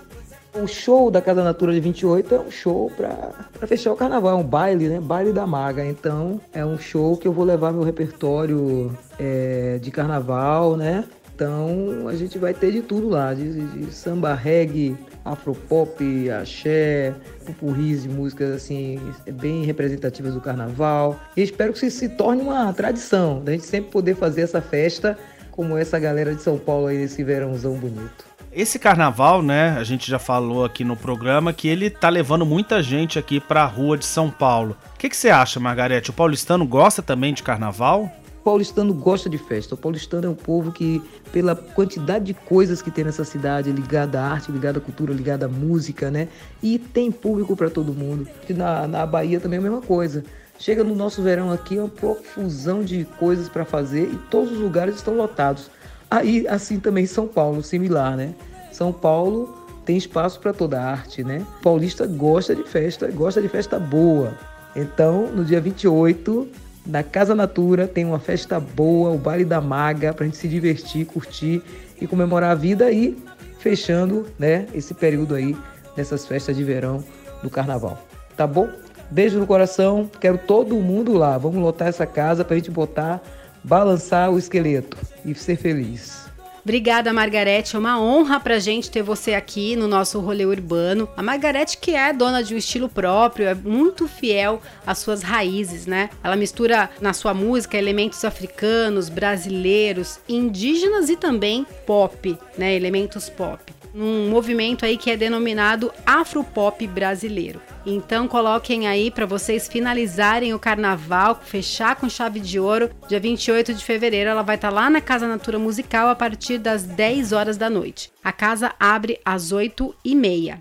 O 0.63 0.67
show 0.67 1.11
da 1.11 1.21
Casa 1.21 1.45
Natura 1.45 1.73
de 1.75 1.81
28 1.81 2.35
é 2.35 2.41
um 2.41 2.51
show 2.51 2.91
para 2.97 3.67
fechar 3.67 3.93
o 3.93 3.97
carnaval, 3.97 4.39
é 4.39 4.41
um 4.41 4.43
baile, 4.43 4.89
né? 4.89 4.99
Baile 5.01 5.33
da 5.33 5.47
Maga. 5.47 5.85
Então 5.85 6.41
é 6.53 6.65
um 6.65 6.79
show 6.79 7.17
que 7.17 7.29
eu 7.29 7.33
vou 7.33 7.45
levar 7.45 7.73
meu 7.73 7.83
repertório 7.83 8.91
é, 9.19 9.79
de 9.81 9.91
carnaval, 9.91 10.77
né? 10.77 11.05
Então 11.35 12.09
a 12.09 12.15
gente 12.15 12.39
vai 12.39 12.55
ter 12.55 12.73
de 12.73 12.81
tudo 12.81 13.11
lá, 13.11 13.35
de, 13.35 13.67
de 13.67 13.93
samba, 13.93 14.33
reggae, 14.33 14.97
afropop, 15.23 16.31
axé, 16.31 17.13
pupurris 17.45 18.05
de 18.05 18.09
músicas 18.09 18.51
assim 18.53 18.99
bem 19.33 19.63
representativas 19.65 20.33
do 20.33 20.41
carnaval. 20.41 21.21
E 21.37 21.43
espero 21.43 21.75
que 21.75 21.87
isso 21.87 21.99
se 21.99 22.09
torne 22.09 22.41
uma 22.41 22.73
tradição, 22.73 23.45
da 23.45 23.53
gente 23.53 23.67
sempre 23.67 23.91
poder 23.91 24.15
fazer 24.15 24.41
essa 24.41 24.63
festa 24.63 25.19
como 25.51 25.77
essa 25.77 25.99
galera 25.99 26.35
de 26.35 26.43
São 26.43 26.59
Paulo 26.59 26.87
aí 26.87 26.97
nesse 26.97 27.23
verãozão 27.23 27.75
bonito. 27.75 28.36
Esse 28.57 28.79
carnaval, 28.79 29.43
né, 29.43 29.77
a 29.79 29.85
gente 29.85 30.11
já 30.11 30.19
falou 30.19 30.65
aqui 30.65 30.83
no 30.83 30.97
programa 30.97 31.53
que 31.53 31.69
ele 31.69 31.91
tá 31.91 32.09
levando 32.09 32.47
muita 32.47 32.83
gente 32.83 33.19
aqui 33.19 33.39
pra 33.39 33.67
rua 33.67 33.99
de 33.99 34.07
São 34.07 34.31
Paulo. 34.31 34.75
O 34.95 34.99
que, 34.99 35.11
que 35.11 35.17
você 35.17 35.29
acha, 35.29 35.61
Margarete? 35.61 36.09
O 36.09 36.13
paulistano 36.15 36.67
gosta 36.67 37.03
também 37.03 37.35
de 37.35 37.43
carnaval? 37.43 38.11
O 38.41 38.43
paulistano 38.43 38.95
gosta 38.95 39.29
de 39.29 39.37
festa. 39.37 39.75
O 39.75 39.77
paulistano 39.77 40.29
é 40.29 40.31
um 40.31 40.35
povo 40.35 40.73
que, 40.73 41.03
pela 41.31 41.55
quantidade 41.55 42.25
de 42.25 42.33
coisas 42.33 42.81
que 42.81 42.91
tem 42.91 43.05
nessa 43.05 43.25
cidade, 43.25 43.71
ligada 43.71 44.23
à 44.23 44.27
arte, 44.27 44.51
ligada 44.51 44.79
à 44.79 44.81
cultura, 44.81 45.13
ligada 45.13 45.45
à 45.45 45.49
música, 45.51 46.11
né? 46.11 46.27
E 46.63 46.79
tem 46.79 47.13
público 47.13 47.55
para 47.55 47.69
todo 47.69 47.93
mundo. 47.93 48.27
Na, 48.49 48.89
na 48.89 49.05
Bahia 49.05 49.39
também 49.39 49.59
é 49.59 49.61
a 49.61 49.65
mesma 49.65 49.83
coisa. 49.83 50.25
Chega 50.59 50.83
no 50.83 50.95
nosso 50.95 51.21
verão 51.21 51.53
aqui, 51.53 51.77
é 51.77 51.81
uma 51.83 51.91
profusão 51.91 52.83
de 52.83 53.05
coisas 53.19 53.51
para 53.51 53.67
fazer 53.67 54.05
e 54.11 54.17
todos 54.31 54.51
os 54.53 54.59
lugares 54.59 54.95
estão 54.95 55.15
lotados. 55.15 55.71
Aí, 56.11 56.47
assim 56.49 56.79
também 56.79 57.07
São 57.07 57.27
Paulo, 57.27 57.63
similar, 57.63 58.17
né? 58.17 58.35
São 58.73 58.93
Paulo 58.93 59.67
tem 59.85 59.97
espaço 59.97 60.41
para 60.41 60.53
toda 60.53 60.81
a 60.81 60.91
arte, 60.91 61.23
né? 61.23 61.45
O 61.59 61.63
paulista 61.63 62.07
gosta 62.07 62.55
de 62.55 62.65
festa, 62.65 63.11
gosta 63.11 63.41
de 63.41 63.49
festa 63.49 63.79
boa. 63.79 64.35
Então, 64.75 65.29
no 65.29 65.45
dia 65.45 65.61
28, 65.61 66.49
na 66.87 67.03
Casa 67.03 67.35
Natura, 67.35 67.87
tem 67.87 68.05
uma 68.05 68.19
festa 68.19 68.61
boa, 68.61 69.11
o 69.11 69.19
Baile 69.19 69.45
da 69.45 69.61
Maga, 69.61 70.13
para 70.13 70.25
a 70.25 70.27
gente 70.27 70.37
se 70.37 70.49
divertir, 70.49 71.07
curtir 71.07 71.63
e 72.01 72.07
comemorar 72.07 72.51
a 72.51 72.55
vida 72.55 72.91
e 72.91 73.17
fechando, 73.59 74.27
né, 74.39 74.67
esse 74.75 74.95
período 74.95 75.35
aí 75.35 75.57
dessas 75.97 76.27
festas 76.27 76.57
de 76.57 76.63
verão 76.63 77.03
do 77.43 77.51
carnaval. 77.51 77.99
Tá 78.37 78.47
bom? 78.47 78.69
Beijo 79.11 79.39
no 79.39 79.47
coração, 79.47 80.11
quero 80.21 80.37
todo 80.37 80.75
mundo 80.77 81.15
lá. 81.15 81.39
Vamos 81.39 81.63
lotar 81.63 81.89
essa 81.89 82.07
casa 82.07 82.45
para 82.45 82.55
a 82.55 82.59
gente 82.59 82.71
botar, 82.71 83.23
balançar 83.67 84.31
o 84.31 84.39
esqueleto 84.39 84.97
e 85.25 85.35
ser 85.35 85.57
feliz. 85.57 86.25
Obrigada, 86.63 87.13
Margarete. 87.13 87.77
É 87.77 87.79
uma 87.79 88.01
honra 88.01 88.41
pra 88.41 88.59
gente 88.59 88.91
ter 88.91 89.03
você 89.03 89.35
aqui 89.35 89.77
no 89.77 89.87
nosso 89.87 90.19
rolê 90.19 90.45
urbano. 90.45 91.09
A 91.17 91.23
Margarete, 91.23 91.79
que 91.79 91.95
é 91.95 92.13
dona 92.13 92.43
de 92.43 92.55
um 92.55 92.59
estilo 92.59 92.89
próprio, 92.89 93.47
é 93.47 93.55
muito 93.55 94.09
fiel 94.09 94.61
às 94.85 94.99
suas 94.99 95.23
raízes, 95.23 95.87
né? 95.87 96.11
Ela 96.25 96.35
mistura 96.35 96.91
na 97.01 97.13
sua 97.13 97.33
música 97.33 97.79
elementos 97.79 98.25
africanos, 98.25 99.09
brasileiros, 99.09 100.19
indígenas 100.29 101.09
e 101.09 101.17
também 101.17 101.65
pop, 101.87 102.37
né? 102.59 102.75
Elementos 102.75 103.31
pop. 103.31 103.63
Num 103.95 104.29
movimento 104.29 104.85
aí 104.85 104.97
que 104.97 105.11
é 105.11 105.17
denominado 105.17 105.93
Afropop 106.05 106.85
brasileiro. 106.89 107.61
Então 107.89 108.27
coloquem 108.27 108.89
aí 108.89 109.13
para 109.13 109.25
vocês 109.25 109.69
finalizarem 109.69 110.53
o 110.53 110.59
carnaval, 110.59 111.41
fechar 111.41 111.95
com 111.95 112.09
chave 112.09 112.41
de 112.41 112.59
ouro. 112.59 112.91
Dia 113.09 113.21
28 113.21 113.73
de 113.73 113.85
fevereiro 113.85 114.29
ela 114.29 114.43
vai 114.43 114.57
estar 114.57 114.71
tá 114.71 114.75
lá 114.75 114.91
na 114.91 115.01
Casa 115.01 115.29
Natura 115.29 115.57
Musical 115.57 116.09
a 116.09 116.17
partir 116.17 116.59
das 116.59 116.83
10 116.83 117.31
horas 117.31 117.57
da 117.57 117.71
noite. 117.71 118.11
A 118.25 118.33
casa 118.33 118.75
abre 118.81 119.21
às 119.25 119.53
8 119.53 119.95
e 120.05 120.17
meia. 120.17 120.61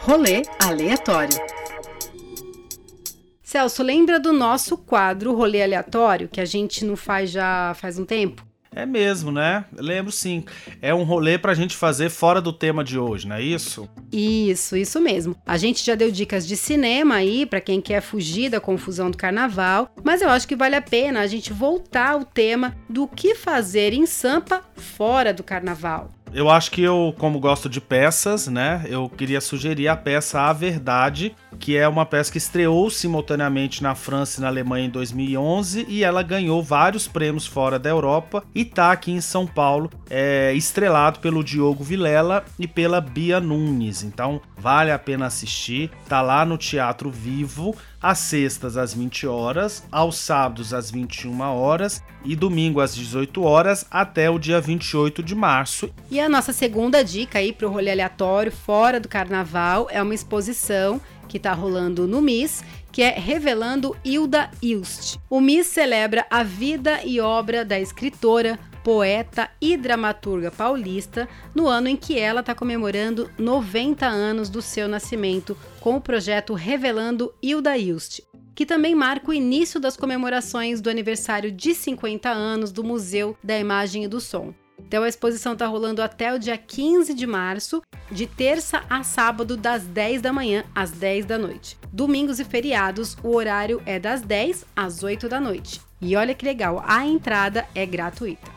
Rolê 0.00 0.42
aleatório. 0.58 1.36
Celso, 3.42 3.82
lembra 3.82 4.18
do 4.18 4.32
nosso 4.32 4.76
quadro 4.78 5.34
Rolê 5.34 5.62
Aleatório, 5.62 6.28
que 6.28 6.40
a 6.40 6.44
gente 6.46 6.84
não 6.84 6.96
faz 6.96 7.30
já 7.30 7.74
faz 7.74 7.98
um 7.98 8.04
tempo? 8.06 8.44
É 8.74 8.84
mesmo, 8.84 9.30
né? 9.30 9.64
lembro 9.76 10.10
sim. 10.10 10.44
É 10.82 10.94
um 10.94 11.04
rolê 11.04 11.38
pra 11.38 11.54
gente 11.54 11.76
fazer 11.76 12.10
fora 12.10 12.40
do 12.40 12.52
tema 12.52 12.82
de 12.82 12.98
hoje, 12.98 13.28
não 13.28 13.36
é 13.36 13.42
isso? 13.42 13.88
Isso, 14.12 14.76
isso 14.76 15.00
mesmo. 15.00 15.36
A 15.46 15.56
gente 15.56 15.84
já 15.84 15.94
deu 15.94 16.10
dicas 16.10 16.46
de 16.46 16.56
cinema 16.56 17.16
aí 17.16 17.46
para 17.46 17.60
quem 17.60 17.80
quer 17.80 18.00
fugir 18.00 18.50
da 18.50 18.60
confusão 18.60 19.10
do 19.10 19.16
carnaval, 19.16 19.90
mas 20.02 20.20
eu 20.20 20.28
acho 20.28 20.48
que 20.48 20.56
vale 20.56 20.74
a 20.74 20.82
pena 20.82 21.20
a 21.20 21.26
gente 21.26 21.52
voltar 21.52 22.10
ao 22.10 22.24
tema 22.24 22.74
do 22.88 23.06
que 23.06 23.34
fazer 23.34 23.92
em 23.92 24.06
Sampa 24.06 24.62
fora 24.76 25.32
do 25.32 25.42
carnaval. 25.42 26.10
Eu 26.34 26.50
acho 26.50 26.72
que 26.72 26.82
eu, 26.82 27.14
como 27.16 27.38
gosto 27.38 27.68
de 27.68 27.80
peças, 27.80 28.48
né, 28.48 28.84
eu 28.88 29.08
queria 29.08 29.40
sugerir 29.40 29.86
a 29.86 29.96
peça 29.96 30.40
A 30.40 30.52
Verdade, 30.52 31.36
que 31.58 31.76
é 31.76 31.86
uma 31.88 32.04
peça 32.04 32.32
que 32.32 32.38
estreou 32.38 32.90
simultaneamente 32.90 33.82
na 33.82 33.94
França 33.94 34.38
e 34.38 34.42
na 34.42 34.48
Alemanha 34.48 34.86
em 34.86 34.90
2011 34.90 35.86
e 35.88 36.04
ela 36.04 36.22
ganhou 36.22 36.62
vários 36.62 37.08
prêmios 37.08 37.46
fora 37.46 37.78
da 37.78 37.90
Europa 37.90 38.44
e 38.54 38.64
tá 38.64 38.92
aqui 38.92 39.12
em 39.12 39.20
São 39.20 39.46
Paulo, 39.46 39.90
é, 40.08 40.52
estrelado 40.54 41.20
pelo 41.20 41.44
Diogo 41.44 41.84
Vilela 41.84 42.44
e 42.58 42.66
pela 42.66 43.00
Bia 43.00 43.40
Nunes. 43.40 44.02
Então 44.02 44.40
vale 44.56 44.90
a 44.90 44.98
pena 44.98 45.26
assistir. 45.26 45.90
Tá 46.08 46.22
lá 46.22 46.44
no 46.44 46.56
Teatro 46.56 47.10
Vivo 47.10 47.74
às 48.04 48.18
sextas 48.18 48.76
às 48.76 48.92
20 48.92 49.26
horas, 49.26 49.82
aos 49.90 50.18
sábados 50.18 50.74
às 50.74 50.90
21 50.90 51.40
horas 51.40 52.02
e 52.22 52.36
domingo 52.36 52.80
às 52.80 52.94
18 52.94 53.42
horas 53.42 53.86
até 53.90 54.28
o 54.28 54.38
dia 54.38 54.60
28 54.60 55.22
de 55.22 55.34
março. 55.34 55.90
E 56.10 56.20
a 56.20 56.28
nossa 56.28 56.52
segunda 56.52 57.02
dica 57.02 57.38
aí 57.38 57.50
para 57.50 57.66
o 57.66 57.70
rolê 57.70 57.90
aleatório 57.90 58.52
fora 58.52 59.00
do 59.00 59.08
carnaval 59.08 59.88
é 59.90 60.02
uma 60.02 60.14
exposição 60.14 61.00
que 61.28 61.36
está 61.36 61.52
rolando 61.52 62.06
no 62.06 62.20
MIS, 62.20 62.64
que 62.92 63.02
é 63.02 63.10
Revelando 63.10 63.96
Hilda 64.04 64.50
Ilst. 64.62 65.16
O 65.28 65.40
MIS 65.40 65.66
celebra 65.66 66.26
a 66.30 66.42
vida 66.42 67.00
e 67.04 67.20
obra 67.20 67.64
da 67.64 67.78
escritora, 67.78 68.58
poeta 68.84 69.50
e 69.60 69.76
dramaturga 69.76 70.50
paulista, 70.50 71.28
no 71.54 71.66
ano 71.66 71.88
em 71.88 71.96
que 71.96 72.18
ela 72.18 72.40
está 72.40 72.54
comemorando 72.54 73.30
90 73.38 74.06
anos 74.06 74.48
do 74.50 74.60
seu 74.60 74.86
nascimento, 74.86 75.56
com 75.80 75.96
o 75.96 76.00
projeto 76.00 76.54
Revelando 76.54 77.34
Hilda 77.42 77.76
Ilst, 77.76 78.20
que 78.54 78.66
também 78.66 78.94
marca 78.94 79.30
o 79.30 79.34
início 79.34 79.80
das 79.80 79.96
comemorações 79.96 80.80
do 80.80 80.90
aniversário 80.90 81.50
de 81.50 81.74
50 81.74 82.28
anos 82.28 82.70
do 82.70 82.84
Museu 82.84 83.36
da 83.42 83.58
Imagem 83.58 84.04
e 84.04 84.08
do 84.08 84.20
Som. 84.20 84.54
Então 84.86 85.02
a 85.02 85.08
exposição 85.08 85.54
está 85.54 85.66
rolando 85.66 86.02
até 86.02 86.32
o 86.32 86.38
dia 86.38 86.56
15 86.56 87.14
de 87.14 87.26
março, 87.26 87.82
de 88.10 88.26
terça 88.26 88.82
a 88.88 89.02
sábado, 89.02 89.56
das 89.56 89.84
10 89.84 90.22
da 90.22 90.32
manhã 90.32 90.64
às 90.74 90.90
10 90.90 91.26
da 91.26 91.38
noite. 91.38 91.76
Domingos 91.92 92.38
e 92.38 92.44
feriados, 92.44 93.16
o 93.22 93.34
horário 93.34 93.82
é 93.86 93.98
das 93.98 94.22
10 94.22 94.64
às 94.76 95.02
8 95.02 95.28
da 95.28 95.40
noite. 95.40 95.80
E 96.00 96.14
olha 96.16 96.34
que 96.34 96.44
legal, 96.44 96.84
a 96.86 97.04
entrada 97.06 97.66
é 97.74 97.86
gratuita. 97.86 98.52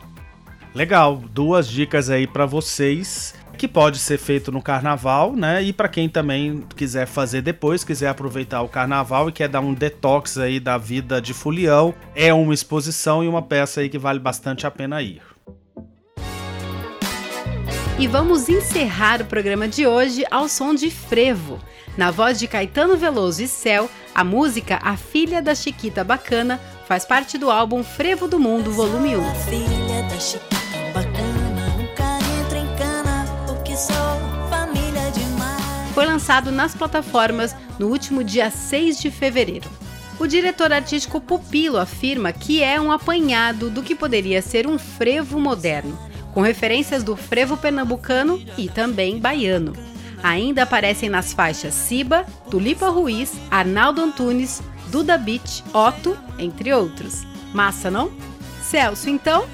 Legal, 0.74 1.16
duas 1.16 1.66
dicas 1.66 2.10
aí 2.10 2.26
para 2.26 2.46
vocês 2.46 3.34
que 3.58 3.66
pode 3.66 3.98
ser 3.98 4.18
feito 4.18 4.52
no 4.52 4.62
carnaval, 4.62 5.34
né? 5.34 5.62
E 5.62 5.72
para 5.72 5.88
quem 5.88 6.08
também 6.08 6.64
quiser 6.76 7.06
fazer 7.06 7.42
depois, 7.42 7.82
quiser 7.82 8.08
aproveitar 8.08 8.62
o 8.62 8.68
carnaval 8.68 9.28
e 9.28 9.32
quer 9.32 9.48
dar 9.48 9.60
um 9.60 9.74
detox 9.74 10.38
aí 10.38 10.60
da 10.60 10.78
vida 10.78 11.20
de 11.20 11.34
fulião, 11.34 11.92
é 12.14 12.32
uma 12.32 12.54
exposição 12.54 13.24
e 13.24 13.28
uma 13.28 13.42
peça 13.42 13.80
aí 13.80 13.88
que 13.88 13.98
vale 13.98 14.20
bastante 14.20 14.66
a 14.66 14.70
pena 14.70 15.02
ir. 15.02 15.20
E 17.98 18.06
vamos 18.06 18.48
encerrar 18.48 19.20
o 19.20 19.24
programa 19.24 19.66
de 19.66 19.84
hoje 19.84 20.24
ao 20.30 20.48
som 20.48 20.72
de 20.72 20.88
Frevo. 20.88 21.58
Na 21.96 22.12
voz 22.12 22.38
de 22.38 22.46
Caetano 22.46 22.96
Veloso 22.96 23.42
e 23.42 23.48
Céu, 23.48 23.90
a 24.14 24.22
música 24.22 24.78
A 24.82 24.96
Filha 24.96 25.42
da 25.42 25.52
Chiquita 25.52 26.04
Bacana 26.04 26.60
faz 26.86 27.04
parte 27.04 27.36
do 27.36 27.50
álbum 27.50 27.82
Frevo 27.82 28.28
do 28.28 28.38
Mundo, 28.38 28.70
volume 28.70 29.16
1. 29.16 29.34
Filha 29.34 30.02
da 30.04 30.18
Chiquita 30.20 30.58
foi 35.92 36.06
lançado 36.06 36.52
nas 36.52 36.76
plataformas 36.76 37.56
no 37.76 37.88
último 37.88 38.22
dia 38.22 38.48
6 38.48 39.00
de 39.00 39.10
fevereiro. 39.10 39.68
O 40.20 40.28
diretor 40.28 40.72
artístico 40.72 41.20
Pupilo 41.20 41.76
afirma 41.76 42.32
que 42.32 42.62
é 42.62 42.80
um 42.80 42.92
apanhado 42.92 43.68
do 43.68 43.82
que 43.82 43.96
poderia 43.96 44.40
ser 44.40 44.68
um 44.68 44.78
frevo 44.78 45.40
moderno, 45.40 45.98
com 46.32 46.40
referências 46.40 47.02
do 47.02 47.16
frevo 47.16 47.56
pernambucano 47.56 48.40
e 48.56 48.68
também 48.68 49.18
baiano. 49.18 49.72
Ainda 50.22 50.64
aparecem 50.64 51.08
nas 51.08 51.32
faixas 51.32 51.74
Siba, 51.74 52.24
Tulipa 52.50 52.88
Ruiz, 52.88 53.32
Arnaldo 53.50 54.00
Antunes, 54.00 54.62
Duda 54.88 55.16
Beach, 55.16 55.62
Otto, 55.72 56.16
entre 56.38 56.72
outros. 56.72 57.24
Massa, 57.52 57.90
não? 57.90 58.10
Celso, 58.62 59.08
então, 59.08 59.46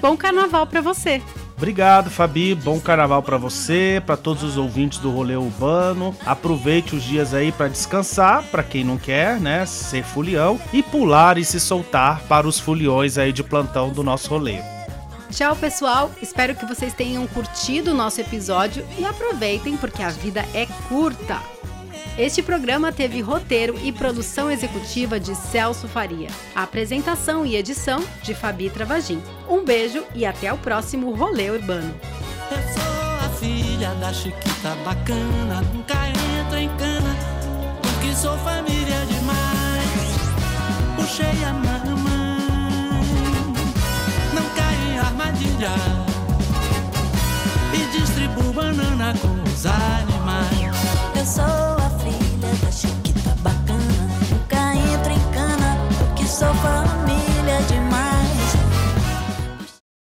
bom 0.00 0.16
carnaval 0.16 0.66
para 0.66 0.80
você! 0.80 1.22
Obrigado, 1.58 2.08
Fabi. 2.08 2.54
Bom 2.54 2.78
carnaval 2.78 3.20
para 3.20 3.36
você, 3.36 4.00
para 4.06 4.16
todos 4.16 4.44
os 4.44 4.56
ouvintes 4.56 5.00
do 5.00 5.10
rolê 5.10 5.34
urbano. 5.34 6.14
Aproveite 6.24 6.94
os 6.94 7.02
dias 7.02 7.34
aí 7.34 7.50
para 7.50 7.66
descansar, 7.66 8.44
para 8.44 8.62
quem 8.62 8.84
não 8.84 8.96
quer, 8.96 9.40
né, 9.40 9.66
ser 9.66 10.04
fulião 10.04 10.60
e 10.72 10.84
pular 10.84 11.36
e 11.36 11.44
se 11.44 11.58
soltar 11.58 12.20
para 12.28 12.46
os 12.46 12.60
fuliões 12.60 13.18
aí 13.18 13.32
de 13.32 13.42
plantão 13.42 13.90
do 13.90 14.04
nosso 14.04 14.30
rolê. 14.30 14.77
Tchau, 15.30 15.54
pessoal. 15.54 16.10
Espero 16.22 16.54
que 16.54 16.64
vocês 16.66 16.92
tenham 16.94 17.26
curtido 17.26 17.90
o 17.92 17.94
nosso 17.94 18.20
episódio 18.20 18.86
e 18.98 19.04
aproveitem 19.04 19.76
porque 19.76 20.02
a 20.02 20.08
vida 20.08 20.44
é 20.54 20.66
curta. 20.88 21.40
Este 22.18 22.42
programa 22.42 22.90
teve 22.90 23.20
roteiro 23.20 23.78
e 23.80 23.92
produção 23.92 24.50
executiva 24.50 25.20
de 25.20 25.36
Celso 25.36 25.86
Faria. 25.86 26.28
Apresentação 26.54 27.46
e 27.46 27.54
edição 27.54 28.02
de 28.22 28.34
Fabi 28.34 28.70
Travagin. 28.70 29.22
Um 29.48 29.64
beijo 29.64 30.04
e 30.14 30.26
até 30.26 30.52
o 30.52 30.58
próximo 30.58 31.14
Rolê 31.14 31.50
Urbano. 31.50 31.94
Eu 32.50 32.56
sou 32.72 33.24
a 33.24 33.28
filha 33.38 33.94
da 33.94 34.12
Chiquita 34.12 34.74
bacana, 34.84 35.60
nunca 35.72 35.94
entro 36.08 36.56
em 36.56 36.68
cana, 36.76 37.14
porque 37.82 38.12
sou 38.16 38.36
família 38.38 39.06
demais. 39.06 39.38
Puxei 40.96 41.44
a 41.44 41.52
mamãe, 41.52 41.77
e 47.74 47.98
distribuo 47.98 48.52
banana 48.52 49.12
com 49.20 49.42
os 49.42 49.66
animais. 49.66 50.76
Eu 51.16 51.26
sou 51.26 51.77